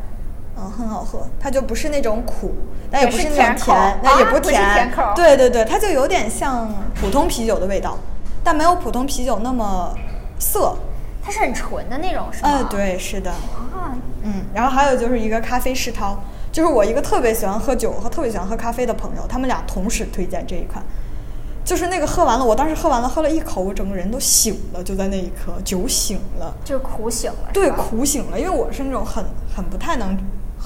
[0.58, 1.26] 嗯，很好喝。
[1.38, 2.54] 它就不是那种苦，
[2.90, 4.62] 但也不是那种甜那也啊不是甜。
[4.74, 7.98] 甜口对对对，它就有点像普通啤酒的味道，
[8.42, 9.94] 但没有普通啤酒那么
[10.38, 10.74] 涩。
[11.22, 12.50] 它是很纯的那种，是吗？
[12.60, 12.66] 嗯，。
[12.70, 13.30] 对，是的。
[13.30, 13.92] 啊，
[14.22, 16.16] 嗯，然后还有就是一个咖啡世涛，
[16.52, 20.82] 就是我一个特别喜欢喝酒和特别喜欢喝咖啡的朋友，他们俩同时推荐这一款。
[21.64, 26.54] 就是那个喝完了，我当时喝完了，喝了一口，我整个人都醒了，就在那一刻，酒醒了。
[26.64, 30.16] 就是苦醒了，对，苦醒了，因为我是那种很很不太能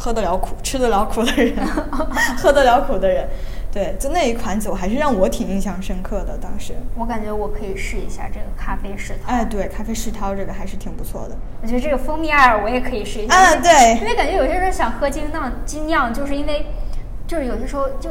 [0.03, 1.55] 喝得了苦、吃得了苦的人，
[2.41, 3.29] 喝得了苦的人。
[3.71, 6.39] 对，就那一款酒还是让我挺印象深刻的。
[6.41, 9.31] 当时，我感觉我可以试一下这个咖啡世涛。
[9.31, 11.37] 哎，对，咖啡世涛这个还是挺不错的。
[11.63, 13.35] 我觉得这个蜂蜜艾尔我也可以试一下。
[13.37, 16.65] 啊对因为感觉有些人想喝精酿，精酿就是因为
[17.27, 18.11] 就是有些时候就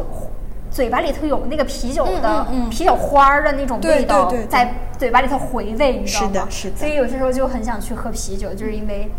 [0.69, 6.28] 嘴巴里头有那个啤酒的、嗯嗯嗯啤酒花儿的那种味道在嘴巴里头回味，你知道吗？
[6.30, 9.10] 是的是的所以有些时候就很想去喝啤酒，就是因为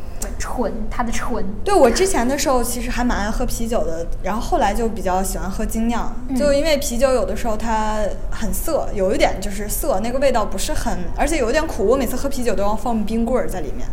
[0.40, 1.44] 纯它的纯。
[1.62, 7.98] 对我之前的时候其实还蛮爱喝啤酒的，然后后来就比较喜欢喝精酿，嗯就因为啤酒有的时候它
[8.30, 11.86] 很涩，有一点就是涩，那个味道不是很，而且有一点苦。
[11.86, 13.86] 我每次喝啤酒都要放冰棍儿在里面，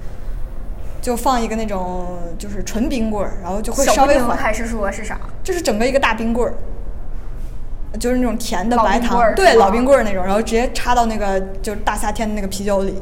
[1.01, 5.19] 就放一个那种就是纯冰棍儿，然后就会稍微缓，还是说是啥？
[5.43, 6.53] 就是整个一个大冰棍儿。
[7.99, 12.95] 就是那种甜的白糖对老冰棍儿那种，然后直接插到那个就是大夏天的那个啤酒里，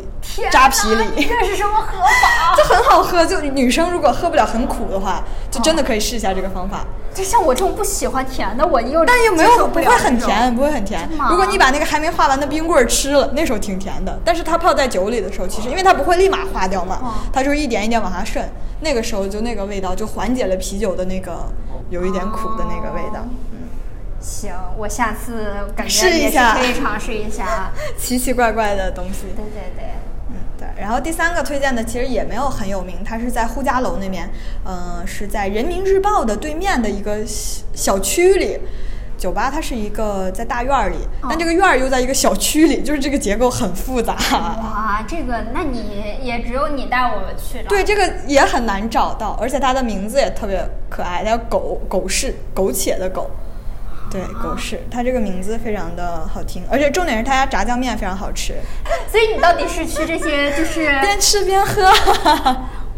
[0.51, 2.55] 扎啤里，这是什么喝法？
[2.55, 3.25] 就很好喝。
[3.25, 6.85] 就女生如果喝不了很苦的话，就真的可以试一下这个方法。
[7.13, 11.09] 就像我这种不喜欢甜的，我又但又没有不会很甜，不会很甜。
[11.29, 14.19] 如果你把那个还没化完的冰棍儿吃了，那时候挺甜的。
[14.23, 18.43] 但是它泡在酒里的时候，其实因为它不会立马化掉嘛哦，它就是一点一点往下渗。
[18.81, 21.47] 那个时候就那个味道就缓解了啤酒的那个
[21.89, 23.25] 有一点苦的那个味道。
[23.53, 23.54] 嗯，
[24.25, 27.71] 行，我下次感觉试一也是下可以尝试一下。
[27.95, 29.27] 奇奇怪怪的东西。
[29.35, 29.85] 对对对，
[30.29, 30.67] 嗯，对。
[30.81, 34.27] 然后第三个推荐的其实也没有很有名，它是在呼家楼那边，
[34.65, 38.59] 嗯、是在人民日报的对面的一个小小区里。
[39.17, 40.97] 酒吧它是一个在大院儿里，
[41.29, 44.13] 但这个院儿又在一个小区里，就是这个结构很复杂。
[44.13, 47.65] 哇，这个那你也只有你带我们去了。
[47.69, 53.31] 对，这个也很难找到，而且它的名字也特别可爱，它叫狗狗市，苟且的苟。
[54.15, 58.55] 对，狗屎，它这个名字非常的好听，而且重点是它家炸酱面非常好吃，
[59.11, 61.83] 所以你到底是去这些就是 边吃边喝。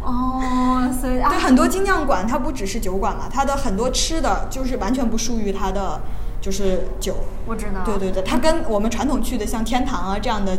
[0.02, 6.00] 哦，所以啊对，很多精酿馆它不只是酒馆嘛，它的很多吃的就是完全不输于它的
[6.40, 7.16] 就是酒。
[7.48, 7.82] 我知道。
[7.84, 10.58] 对对对，它跟我们传统去的像天堂啊这样的，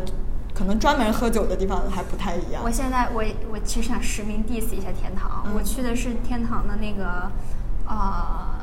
[0.53, 2.71] 可能专门喝酒的地方还不太一样我。
[2.71, 7.31] 现在我我其实想实名 diss 一下天堂，嗯我去的是天堂的那个，
[7.87, 8.58] 呃，哎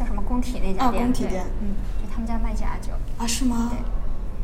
[0.00, 1.74] 叫什么工体那家啊，店，工体对店嗯。
[2.02, 3.70] 就他们家卖假酒，啊，是吗？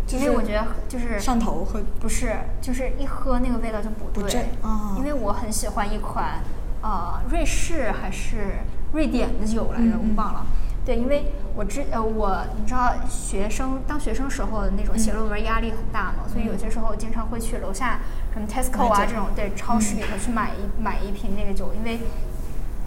[0.06, 4.22] 就是因为我觉得就是上头喝不是，就是一喝那个味道就不对。
[4.22, 4.94] 不正啊。
[4.98, 6.42] 因为我很喜欢一款，
[6.82, 8.58] 呃，瑞士还是
[8.92, 10.46] 瑞典的酒来着，我忘了。
[10.84, 17.98] 对，因为我之呃我你知道学生当学生时候的那种写论文压力很大嘛，所以有些时候经常会去楼下
[18.32, 21.98] 什么 Tesco 啊这种对超市里头去买一、买一瓶那个酒，因为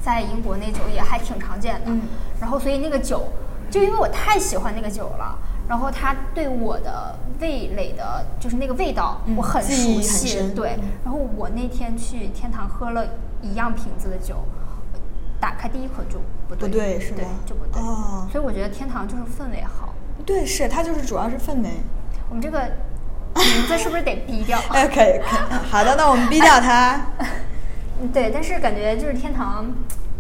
[0.01, 1.81] 在英国那酒也还挺常见的。
[1.87, 2.01] 嗯
[2.39, 3.27] 然后所以那个酒，
[3.69, 10.51] 就因为我太喜欢那个酒了，然后它对我的味蕾的，就是那个味道，嗯我很熟悉。
[10.55, 13.05] 对嗯，然后我那天去天堂喝了
[13.41, 14.35] 一样瓶子的酒，
[15.39, 17.81] 打开第一口就不对，不对是对吧就不对。
[17.81, 19.93] 哦所以我觉得天堂就是氛围好。
[20.25, 21.69] 对，是它就是主要是氛围。
[22.29, 22.59] 我们这个
[23.35, 24.57] 名字是不是得逼掉？
[24.71, 25.21] 哎，可以可以，
[25.69, 26.95] 好的，那我们逼掉它。
[27.17, 27.27] 嗯
[28.13, 29.65] 对，但是感觉就是天堂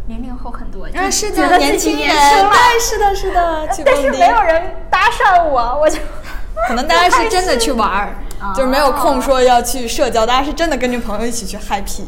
[0.07, 5.99] 零零后很多，啊，就是年轻人，对，是的，是的，但是没有人搭讪我，我就
[6.67, 8.15] 可能大家是真的去玩儿，
[8.55, 12.03] 就是没有空哦说要去社交，大家是真的跟着朋友一起去 happy。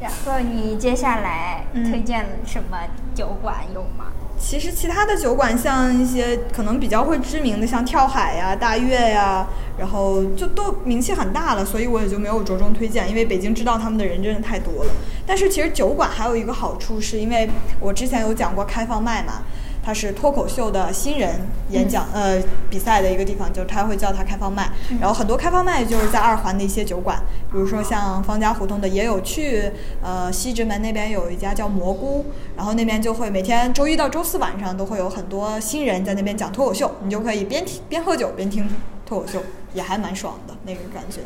[0.00, 2.76] 然后你接下来嗯推荐什么
[3.14, 4.06] 酒馆有吗？
[4.46, 9.46] 其实其他的酒馆，像一些可能比较会知名的，像跳海呀、大悦呀，
[9.78, 14.90] 然后就都名气很大了，所以我也就没有着重推荐，因为北京知道他们的人真的太多了。
[15.26, 17.48] 但是其实酒馆还有一个好处，是因为
[17.80, 19.42] 我之前有讲过开放麦嘛，
[19.84, 24.68] 它是脱口秀的新人演讲、呃比赛的一个地方，就是他会叫它开放麦。
[24.98, 29.70] 然后很多开放麦就是在二环的一些酒馆，比如说像方家胡同的也有去，
[30.02, 32.24] 呃西直门那边有一家叫蘑菇，
[32.56, 38.68] 然后那边就会每天周一到周四晚上都会有很多新人在那边讲脱口秀，你就可以边听边喝酒边听
[39.06, 39.42] 脱口秀，
[39.74, 41.20] 也还蛮爽的那个感觉。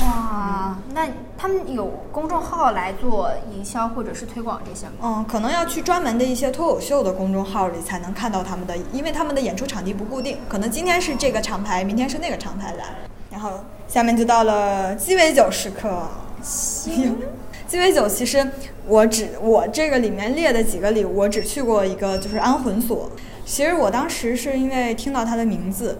[0.00, 4.92] 哇，那他们有公众号来做营销或者是推广这些吗？
[5.02, 12.84] 嗯，可能要去专门的一些脱口秀的公众号里才能看到他们的，因为他们的演出场地不固定，可能今天是这个厂牌，明天是那个厂牌来。
[13.30, 16.02] 然后下面就到了鸡尾酒时刻。
[16.42, 17.16] 行，
[17.68, 18.46] 鸡尾酒其实
[18.86, 23.08] 我只我这个里面列的几个里，我只去过一个，就是安魂所。
[23.44, 25.98] 其实我当时是因为听到它的名字，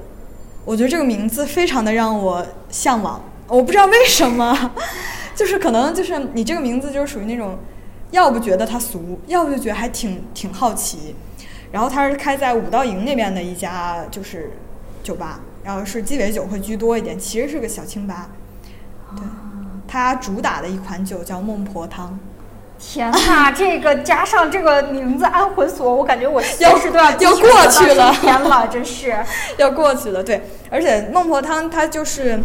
[0.65, 3.21] 我觉得这个名字非常的让我向往，
[3.53, 4.73] 我不知道为什么，
[5.37, 7.59] 就是可能就是你这个名字就是属于那种，
[8.11, 11.15] 要不觉得它俗，要不就觉得还挺挺好奇。
[11.71, 14.53] 然后它是开在五道营那边的一家就是
[15.03, 18.31] 酒吧，然后是鸡尾酒会居多一点，其实是个小清吧。
[19.15, 19.23] 对，
[19.87, 22.19] 它主打的一款酒叫孟婆汤。
[22.79, 29.15] 天哪，这个加上这个名字安魂锁，我感觉我要随时都要 要过去了天了，真是。
[29.59, 32.41] 要过去了，对，而且孟婆汤它就是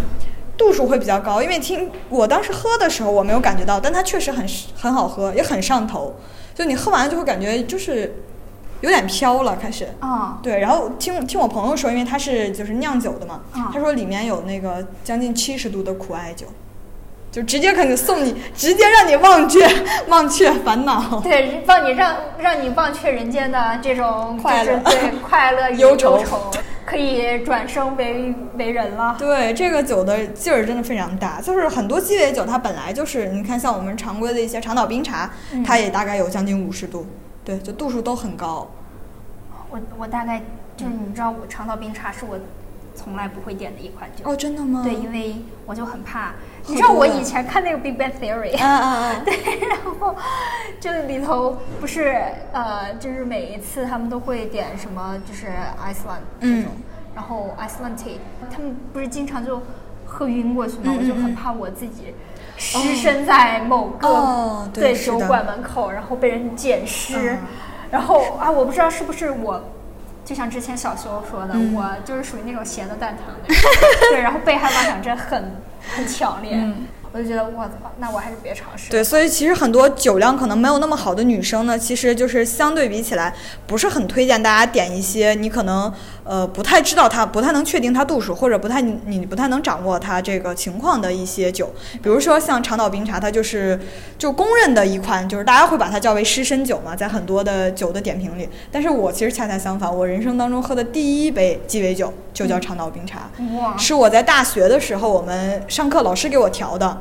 [0.57, 6.15] 度数会比较高，因为听我当时喝的时候我没有感觉到，但它确实很很好喝，也很上头，
[6.55, 8.23] 就你喝完就会感觉就是
[8.81, 9.87] 有点飘了，开始。
[9.99, 13.69] 啊、对，然后听听我朋友说，因为他是就是酿酒的嘛，嗯。
[13.71, 16.47] 他说里面有那个将近七十度的苦艾酒，
[17.31, 19.67] 就直接可能送你，直接让你忘却
[20.07, 21.19] 忘却烦恼。
[21.21, 26.49] 对，让你让让你忘却人间的这种快乐对 快乐与忧愁愁，
[26.85, 29.15] 可以转生为为人了。
[29.19, 37.05] 对，这个酒的劲儿真的非常大，就是很多鸡尾酒它本来就是，你看像我们常规的一些长岛冰茶，嗯它也大概有将近五十度，
[37.43, 38.67] 对，就度数都很高。
[39.69, 40.41] 我我大概
[40.77, 42.39] 就是你知道，我长岛冰茶是我
[42.97, 44.23] 从来不会点的一款酒。
[44.27, 44.81] 哦，真的吗？
[44.83, 45.35] 对，因为
[45.67, 46.33] 我就很怕。
[46.65, 49.15] 你知道我以前看那个《Big Bang Theory》，啊啊啊！
[49.23, 50.15] 对，然后
[50.81, 56.65] 这里头不是呃，就是每一次他们都会点什么，就是 Iceland 这种，嗯
[57.15, 58.17] 然后 Iceland tea，
[58.51, 59.61] 他们不是经常就
[60.05, 60.83] 喝晕过去吗？
[60.87, 62.13] 嗯我就很怕我自己
[62.57, 67.37] 失身在某个、哦对酒馆门口，然后被人捡尸，嗯
[67.91, 69.63] 然后啊，我不知道是不是我。
[70.27, 71.73] 就像之前小修说的，嗯。
[71.73, 73.61] 我就是属于那种闲的蛋疼的人，
[74.11, 75.55] 对，然后被害妄想症很
[75.95, 78.89] 很强烈，嗯我就觉得我操，那我还是别尝试。
[78.91, 83.33] 对，所以其实很多酒量可能没有那么好的女生呢，其实就是相对比起来，
[83.65, 85.91] 不是很推荐大家点一些你可能
[86.23, 91.73] 呃不太知道它、不太能确定它度数，或者不太你你不太能掌握它这个情况的一些酒。
[92.03, 93.79] 比如说像长岛冰茶，它就是
[94.17, 98.47] 就公认的一款，就是大家会把它叫为湿身酒嘛，在很多的酒的点评里。
[98.71, 103.29] 但是我其实恰恰相反，我人生当中喝的第一杯鸡尾酒就叫长岛冰茶。
[103.57, 106.97] 哇，是我在大学的时候，我们上课老师给我调的。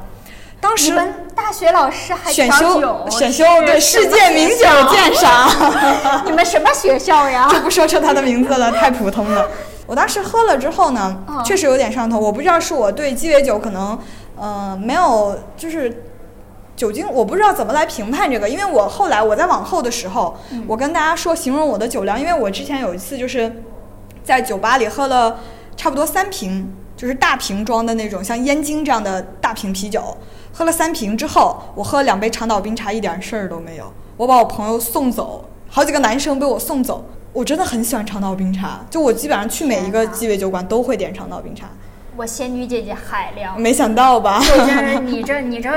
[0.61, 0.93] 当时
[1.35, 5.49] 大学老师还选修选修对世界名酒鉴赏，
[6.25, 7.49] 你们什么学校呀？
[7.53, 9.47] 就不说出他的名字了，太普通了。
[9.87, 12.19] 我当时喝了之后呢嗯，确实有点上头。
[12.19, 13.97] 我不知道是我对鸡尾酒可能，
[14.37, 16.05] 呃，没有就是
[16.75, 18.49] 酒精，我不知道怎么来评判这个。
[18.49, 23.63] 因为我后来我在往后的时候，嗯我跟大家说形容我的酒量，因为我之前有一次就是
[24.25, 25.39] 在酒吧里喝了
[25.77, 30.17] 差不多三瓶，就是大瓶装的那种像燕京这样的大瓶啤酒，
[30.57, 33.93] 喝了三瓶之后，我喝了两杯长岛冰茶，一点事儿都没有。
[34.17, 37.05] 我把我朋友送走，好几个男生被我送走。
[37.35, 41.67] 我真的很喜欢长岛冰茶，就我基本上去每一个鸡尾酒馆都会点长岛冰茶。
[42.17, 43.61] 我仙女姐姐海量。
[43.61, 44.41] 没想到吧？
[44.41, 45.71] 对，就是你这你这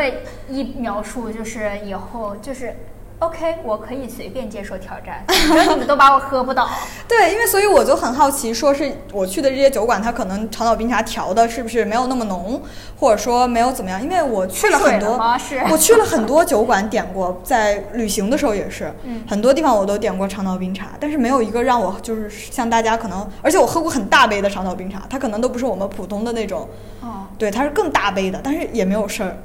[0.47, 2.73] 一描述，就是以后就是
[3.19, 6.67] ，OK，我可以随便接受挑战， 只要你们都把我喝不倒。
[7.07, 12.61] 对，因为所以我就很好奇，说是我去的这些酒馆，它可能长岛冰茶调的是不是没有那么浓，
[12.99, 14.01] 或者说没有怎么样？
[14.01, 26.67] 因为我去了很多 是，我去了很多酒馆点过，在旅行的时候也是，嗯很多地方我都点过长岛冰茶，但是没有一个让我就是像大家可能，而且我喝过很大杯的长岛冰茶，它可能都不是我们普通的那种，
[27.01, 29.37] 哦，对，它是更大杯的，但是也没有事儿。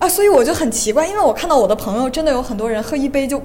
[0.00, 3.40] 啊，所以我就很奇怪，因为我看到我的朋友真的有很多人喝一杯就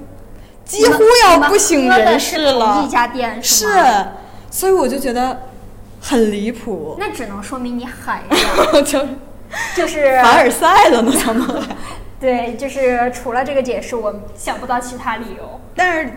[0.64, 4.08] 几乎要不省人事了一，家店是吗？，
[4.50, 5.42] 所以我就觉得
[6.00, 8.36] 很离谱，那只能说明你海呀，
[8.82, 9.06] 就
[9.76, 11.76] 就是凡尔赛了呢，他们还。
[12.18, 15.60] 对，就是除了这个解释，我想不到其他理由。
[15.74, 16.10] 但是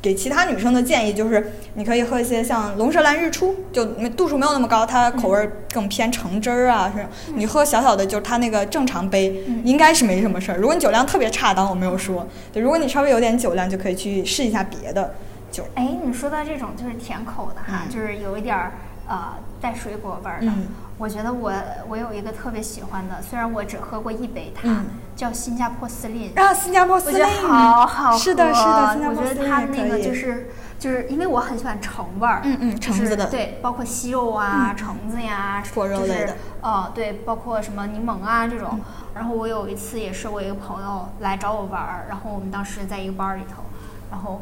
[0.00, 6.92] 给其他女生的建议就是，你可以喝一些像龙舌兰日出，就度数没有那么高，它口味儿更偏橙汁儿啊。
[6.94, 10.58] 是你喝小小的，就是它那个正常杯，嗯应该是没什么事儿。
[10.58, 15.14] 如果你酒量特别差，当我没有说，对，如果你稍微有点酒量，就可以去试一下别的
[15.50, 15.64] 酒。
[15.74, 18.72] 哎，你说到这种就是甜口的哈，嗯就是有一点儿
[19.08, 20.52] 呃带水果味儿的。
[20.98, 21.52] 嗯我觉得我
[21.88, 26.32] 我有一个特别喜欢的，虽然我只喝过一杯它，嗯叫新加坡司令。
[26.34, 38.70] 啊，新加坡司令我觉得好好喝，是的，是的，新加我觉坡司令得它那个就是就是因为我很喜欢橙味儿，嗯嗯橙子的对，包括西柚啊、嗯橙子呀，果肉就是类的呃，对，包括什么柠檬啊这种。
[38.72, 38.80] 嗯
[39.14, 43.64] 然后我有一次也是我一个朋友来找我玩儿，然后我们当时在一个班儿里头，
[44.12, 44.40] 然后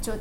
[0.00, 0.12] 就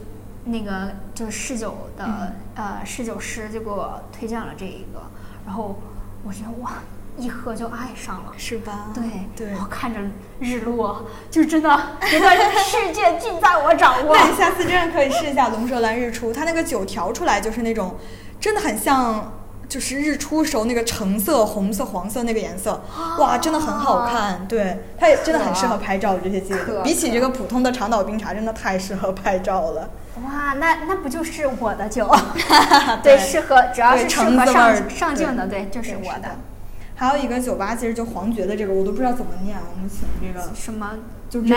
[0.46, 5.04] 那个就是侍酒的、嗯呃侍酒师就给我推荐了这一个，
[5.52, 5.76] 然后
[6.24, 6.76] 我觉得哇，
[7.18, 8.32] 一喝就爱上了。
[8.38, 8.88] 是吧？
[8.94, 9.04] 对
[9.36, 10.00] 对然后看着
[10.40, 14.16] 日落，就真的 觉得世界尽在我掌握。
[14.16, 17.98] 那你下次真的可以试一下龙舌兰日出，它那个酒调出来就是那种，
[18.40, 19.41] 真的很像，
[19.72, 22.84] 就是日出时候那个橙色、红色、黄色那个颜色，
[23.18, 24.46] 哇，真的很好看。
[24.46, 29.90] 对，它也真的很适合拍照，这些季可节比起这个普通的长岛冰茶，真的太适合拍照了。
[30.26, 32.14] 哇，那那不就是我的酒？
[33.02, 36.36] 对，适合只要是适合上上镜的，对，就是我的。
[36.94, 40.54] 还有一个酒吧，其实就黄爵的这个，我都不知道怎么念，我们请这个。
[40.54, 40.92] 什么
[41.32, 41.48] 就是？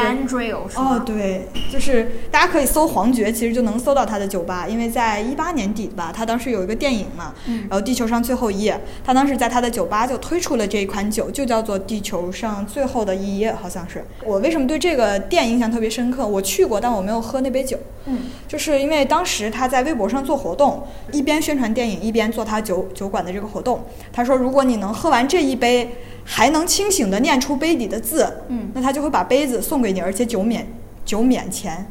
[0.77, 14.05] 哦，对，就是大家可以搜黄爵，其实就能搜到他的酒吧，因为在一八年底吧，他当时有一个电影嘛，嗯然后《地球上最后一夜》，他当时在他的酒吧就推出了这一款酒，就叫做《地球上最后的一夜》，好像是。
[14.25, 16.25] 我为什么对这个店印象特别深刻？
[16.25, 23.85] 我去过，但我没有喝那杯酒，嗯，就是因为当时他在微博上做活动，一边宣传电影，一边做他酒酒馆的这个活动。
[24.13, 30.67] 他说，如果你能喝完这一杯，还能清醒地念出杯底的字，嗯那他就会把杯子送给你，而且酒免
[31.05, 31.87] 酒免钱。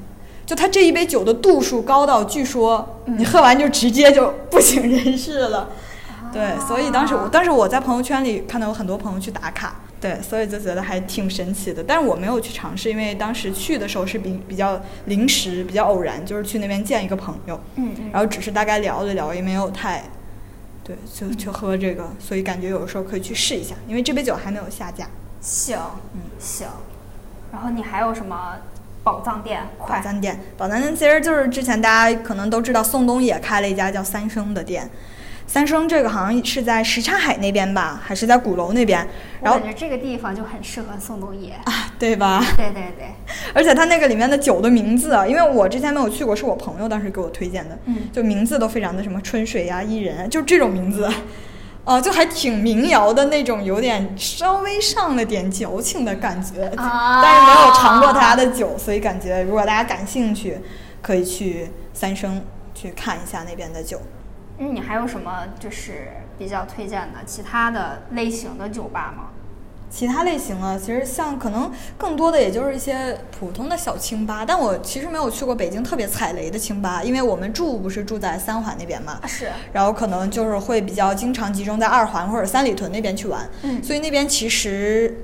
[0.45, 5.69] 就他这一杯酒的度数高到，据说嗯你喝完就直接就不省人事了。
[6.33, 11.83] 对，所以当时我啊当时我在朋友圈里看到有很多朋友去打卡，对，所以就觉得还挺神奇的。
[11.83, 20.03] 但是我没有去尝试，因为当时去的时候是比比较临时、比较偶然，就是去那边见一个朋友，嗯嗯，然后只是大概聊了聊，也没有太，
[20.83, 25.07] 对，就就喝这个，所以感觉有的时候可以去试一下，因为这杯酒还没有下架。
[25.41, 25.79] 行，
[26.13, 26.67] 嗯行。
[27.51, 28.57] 然后你还有什么
[29.03, 29.61] 宝藏店？
[29.77, 34.89] 宝快，藏店，宝藏店其实就是之前大家可能都知道，宋冬野开了一家叫三生的店。
[35.45, 39.07] 三生这个好像是在什刹海那边吧，还是在鼓楼那边？
[39.41, 41.51] 我然后感觉这个地方就很适合宋冬野。
[41.65, 42.43] 啊，对吧？
[42.57, 43.13] 对对对，
[43.53, 51.07] 而且它那个里面的酒的名字啊，因为我之前没有去过，是我朋友当时给我推荐的，嗯就名字都非常的什么春水呀、伊人啊，就这种名字，
[51.83, 60.57] 呃，就还挺民谣的那种，有点稍微上了点矫情的感觉，啊但是没有尝过他家的酒，所以感觉如果大家感兴趣，
[61.01, 62.41] 可以去三生
[62.73, 64.01] 去看一下那边的酒。
[64.57, 69.29] 嗯，你还有什么就是比较推荐的其他的类型的酒吧吗？
[69.89, 79.19] 其他类型啊，其实像可能更多的也就是一些普通的小清吧，但我其实没有去过北京特别踩雷的清吧，因为我们住不是住在三环那边嘛，
[79.71, 85.15] 然后可能就是会比较经常集中在二环或者三里屯那边去玩，嗯所以那边其实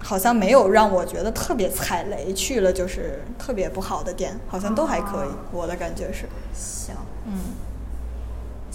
[0.00, 6.96] 好像没有让我觉得特别踩雷，去了就是特别不好的店，好像都还可以，哦我的感觉是，行。
[7.26, 7.32] 嗯，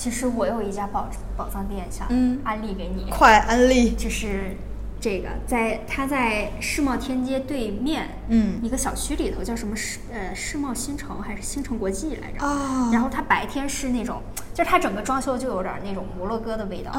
[0.01, 2.39] 其实我有一家宝宝藏店想嗯。
[2.43, 4.57] 安利给你，快安利，就是
[4.99, 8.59] 这个在它在世贸天阶对面，嗯。
[8.63, 12.43] 一个小区里头叫什么世呃世贸新城还是新城国际来着？
[12.43, 12.89] 啊。
[12.91, 14.23] 然后它白天是那种，
[14.55, 16.91] 就是它整个装修就有点那种摩洛哥的味道，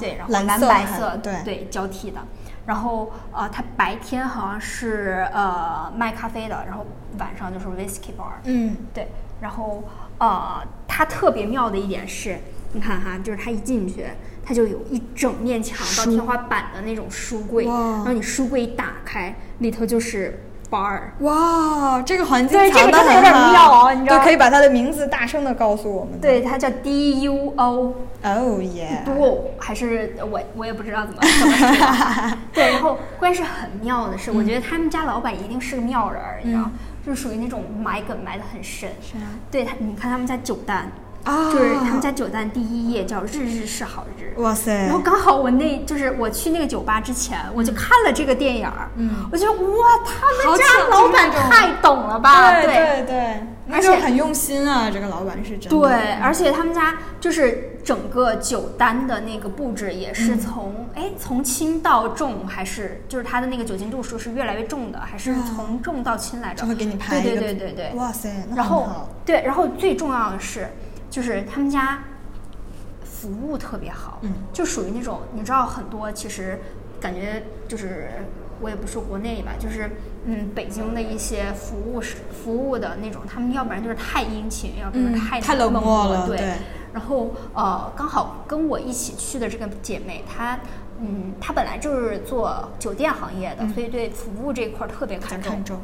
[0.00, 1.64] 对，然后蓝白色对。
[1.70, 2.18] 交替的。
[2.66, 6.84] 然后呃，它白天好像是呃卖咖啡的，然后
[7.20, 8.76] 晚上就是 whiskey bar，嗯。
[8.92, 9.06] 对，
[9.40, 9.84] 然后
[10.18, 12.38] 呃，它特别妙的一点是，
[12.72, 14.04] 你看哈，就是它一进去，
[14.44, 17.74] 它就有一整面墙到天花板的那种书柜，哇。
[17.74, 21.00] 然后你书柜一打开，里头就是 bar。
[21.20, 26.20] 哇，这个环境对这个藏得真的有点很好妙哦你知道对，可以把它的名字大声的告诉我们。
[26.20, 32.38] 对，，它叫 D U O 哦耶，duo，还是我我也不知道怎么怎么说。
[32.52, 36.72] 对，然后关键是很妙的是，我觉得他们家老板一定是个妙人儿，你知道，嗯
[37.08, 38.90] 就是属于那种埋梗埋得很深。
[39.00, 40.92] 是啊对他，你看他们家九单，
[41.24, 44.32] 啊就是他们家酒单第一页叫“日日是好日”。
[44.40, 52.52] 哇塞然后刚好我那就是我去那个酒吧之前，我就看了这个电影儿，嗯我觉得哇，他们家老板太懂了吧？
[52.62, 55.70] 对对对，而且很用心啊，这个老板是真的。
[55.70, 66.62] 对，而且他们家就是整个酒单的那个布置也是从哎、从轻到重，还是就是它的那个酒精度数是越来越重的，还是从重到轻来着？
[66.62, 67.92] 就会给你拍对对对对对。
[67.96, 70.68] 哇塞，那然后对，然后最重要的是，
[71.18, 71.98] 就是他们家
[73.02, 76.60] 服务特别好，嗯就属于那种你知道很多其实
[77.00, 78.08] 感觉就是
[78.60, 79.90] 我也不说国内吧，就是
[80.26, 86.36] 嗯北京的一些服务是服务的那种，他们要不然就是太殷勤，要不然嗯太太冷漠漠了对。
[86.36, 86.54] 对
[86.92, 90.56] 然后呃，刚好跟我一起去的这个姐妹，她
[91.00, 95.50] 嗯，她本来就是做酒店行业的，所以对服务这一块儿特别看重。
[95.50, 95.80] 看重。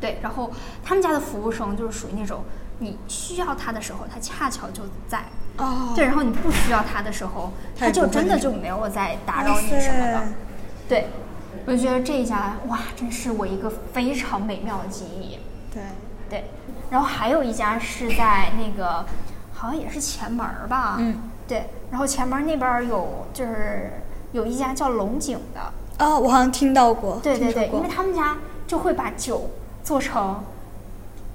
[0.00, 0.50] 对，然后
[0.82, 2.42] 他们家的服务生就是属于那种
[2.78, 5.24] 你需要它的时候，它恰巧就在。
[5.56, 10.22] 哦对，然后你不需要它的时候，他他也不会就真的就没有再打扰你什么的。
[10.88, 11.06] 对，
[11.64, 15.38] 我就觉得这一家哇，真是我一个非常美妙的记忆。
[15.72, 15.82] 对，
[16.28, 16.50] 对，
[16.90, 19.06] 然后还有一家是在那个
[19.52, 20.96] 好像也是前门儿吧。
[20.98, 21.30] 嗯。
[21.46, 23.92] 对，然后前门那边有就是
[24.32, 26.04] 有一家叫龙井的。
[26.04, 27.20] 哦，我好像听到过。
[27.22, 29.50] 对对对，因为他们家就会把酒
[29.84, 30.42] 做成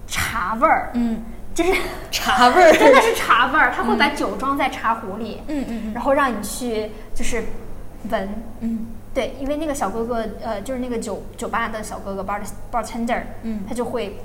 [0.09, 1.73] 茶味儿，嗯，就是
[2.11, 2.71] 茶味儿。
[2.73, 5.93] 真的是茶味儿，他会把酒装在茶壶里，嗯嗯嗯。
[5.93, 7.43] 然后让你去就是
[8.09, 8.29] 闻，
[8.61, 8.87] 嗯。
[9.13, 12.41] 对，因为那个小哥哥，呃，就是那个酒酒吧的小哥哥 bar
[12.71, 13.63] bartender，嗯。
[13.67, 14.19] 他就会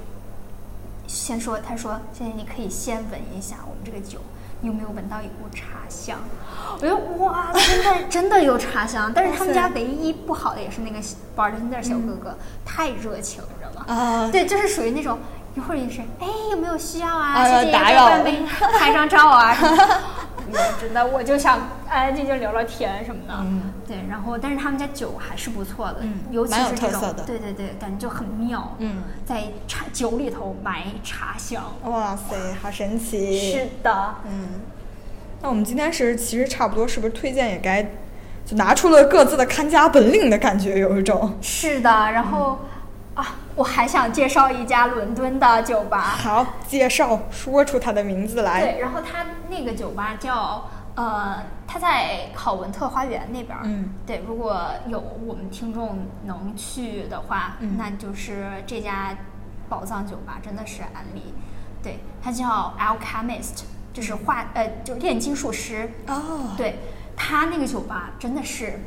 [1.06, 4.18] 先说，他说现在你可以先闻一下我们这个酒，
[4.60, 6.18] 你有没有闻到一股茶香？
[6.76, 10.98] 我觉得哇，真的 真的有茶香，但是他们家唯一不好的也是那个
[11.34, 13.94] bartender 小哥哥、太热情，你知道吗？
[13.94, 15.18] 啊，对，就是属于那种
[15.54, 17.34] 一会儿也是，哎，有没有需要啊？
[17.34, 18.42] 啊谢谢，打扰要不然没
[18.78, 19.56] 拍张照啊
[20.80, 23.34] 真的，我就想安安静静聊聊天什么的。
[23.40, 28.74] 嗯对，然后但是他们家酒还是不错的，嗯尤其是这种对对对，感觉就很妙。
[28.78, 31.62] 嗯，在茶酒里头埋茶香。
[31.84, 33.52] 哇塞，好神奇。
[33.52, 34.60] 是的，嗯，
[35.40, 37.82] 那我们今天是其实差不多，是不是推荐也该
[38.44, 41.36] 就拿出了各自的看家本领的感觉，有一种。
[41.40, 41.90] 是的。
[42.12, 42.58] 然后、
[43.14, 46.00] 啊，我还想介绍一家伦敦的酒吧。
[46.00, 48.60] 好，介绍说出它的名字来。
[48.60, 53.62] 对，然后它那个酒吧叫呃，它在考文特花园那边儿。
[53.64, 59.16] 嗯，对，如果有我们听众能去的话，嗯那就是这家
[59.68, 61.34] 宝藏酒吧真的是安利。
[61.82, 63.62] 对，它叫 Alchemist，
[63.92, 65.88] 就是化呃，就炼金术师。
[66.08, 66.78] 哦，对，
[67.16, 68.80] 他那个酒吧真的是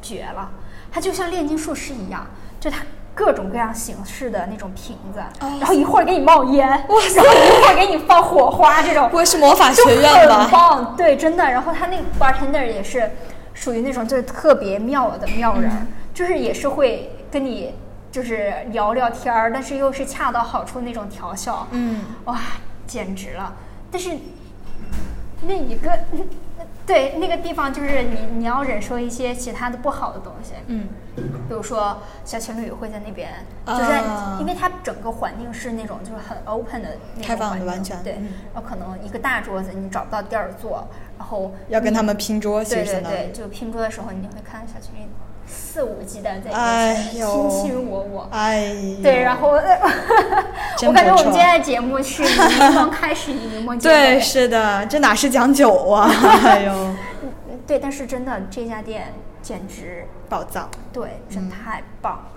[0.00, 0.50] 绝了，
[0.90, 2.26] 它就像炼金术师一样，
[2.60, 2.82] 就它
[3.14, 11.44] 各种各样形式的那种瓶子，哦然后一会儿给你冒烟，然后一会儿给你放火花，这种不会是魔法学院吧很棒，对，真的。
[11.44, 13.10] 然后他那个 bartender 也是
[13.52, 17.74] 属于那种就是特别妙的妙人，嗯就是也是会跟你
[18.10, 22.38] 就是聊聊天儿，但是又是恰到好处那种调笑，嗯，哇，
[22.86, 23.52] 简直了！
[23.90, 24.10] 但是
[25.42, 25.90] 那一个，
[26.86, 30.88] 对那个地方就是你你要忍受一些其他的不好的东西，嗯，
[31.48, 33.30] 比如说小情侣会在那边，
[33.64, 33.92] 啊就是
[34.40, 38.02] 因为它整个环境是那种就是很 open 的那种开放的环境完全。
[38.02, 40.86] 对嗯，然后可能一个大桌子你找不到地儿坐，
[41.18, 45.08] 然后要跟他们拼桌，对对对，就拼桌的时候你会看小情侣
[45.54, 49.48] 肆无忌惮在哎面前呦卿卿我我，哎呦，对，然后
[50.86, 53.94] 我感觉我们今天的节目是以柠檬开始，以柠檬结尾。
[53.94, 56.10] 对，是的，这哪是讲酒啊？
[56.44, 56.94] 哎呦，
[57.66, 62.33] 对，但是真的这家店简直宝藏，对，嗯真太棒了。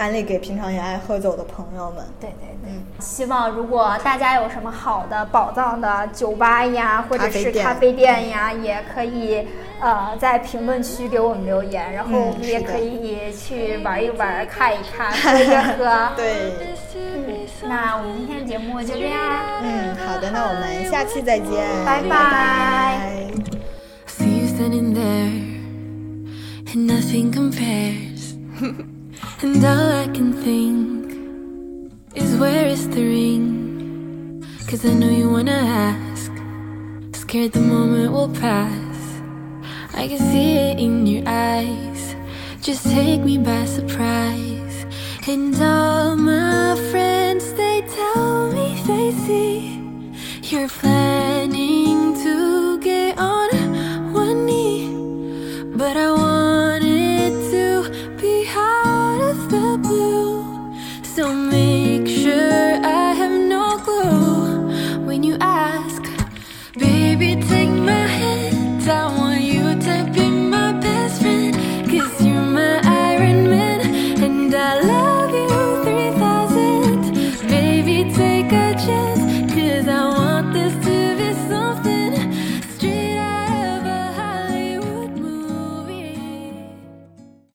[0.00, 2.04] 安利给平常也爱喝酒的朋友们。
[2.18, 2.82] 对对对，嗯。
[2.98, 9.46] 希望如果大家有什么好的宝藏的酒吧呀，或者是咖啡店呀，也可以
[9.80, 15.46] 呃在评论区给我们留言，然后嗯我们也可以去玩一玩、看一看、 喝一
[15.76, 16.08] 喝。
[16.16, 16.52] 对，
[16.96, 19.20] 嗯，那我们今天的节目就这样，
[19.62, 21.50] 嗯，好的，那我们下期再见，
[21.84, 22.08] 拜拜。
[22.08, 23.26] 拜
[24.06, 25.30] See you standing there,
[26.72, 28.34] and nothing compares.
[29.42, 31.16] and all I can think
[32.14, 34.44] is where is the ring?
[34.68, 35.60] Cause I know you wanna
[35.92, 36.30] ask,
[37.14, 38.98] scared the moment will pass.
[39.94, 42.14] I can see it in your eyes,
[42.60, 44.84] just take me by surprise.
[45.26, 49.80] And all my friends, they tell me they see
[50.50, 51.89] you're planning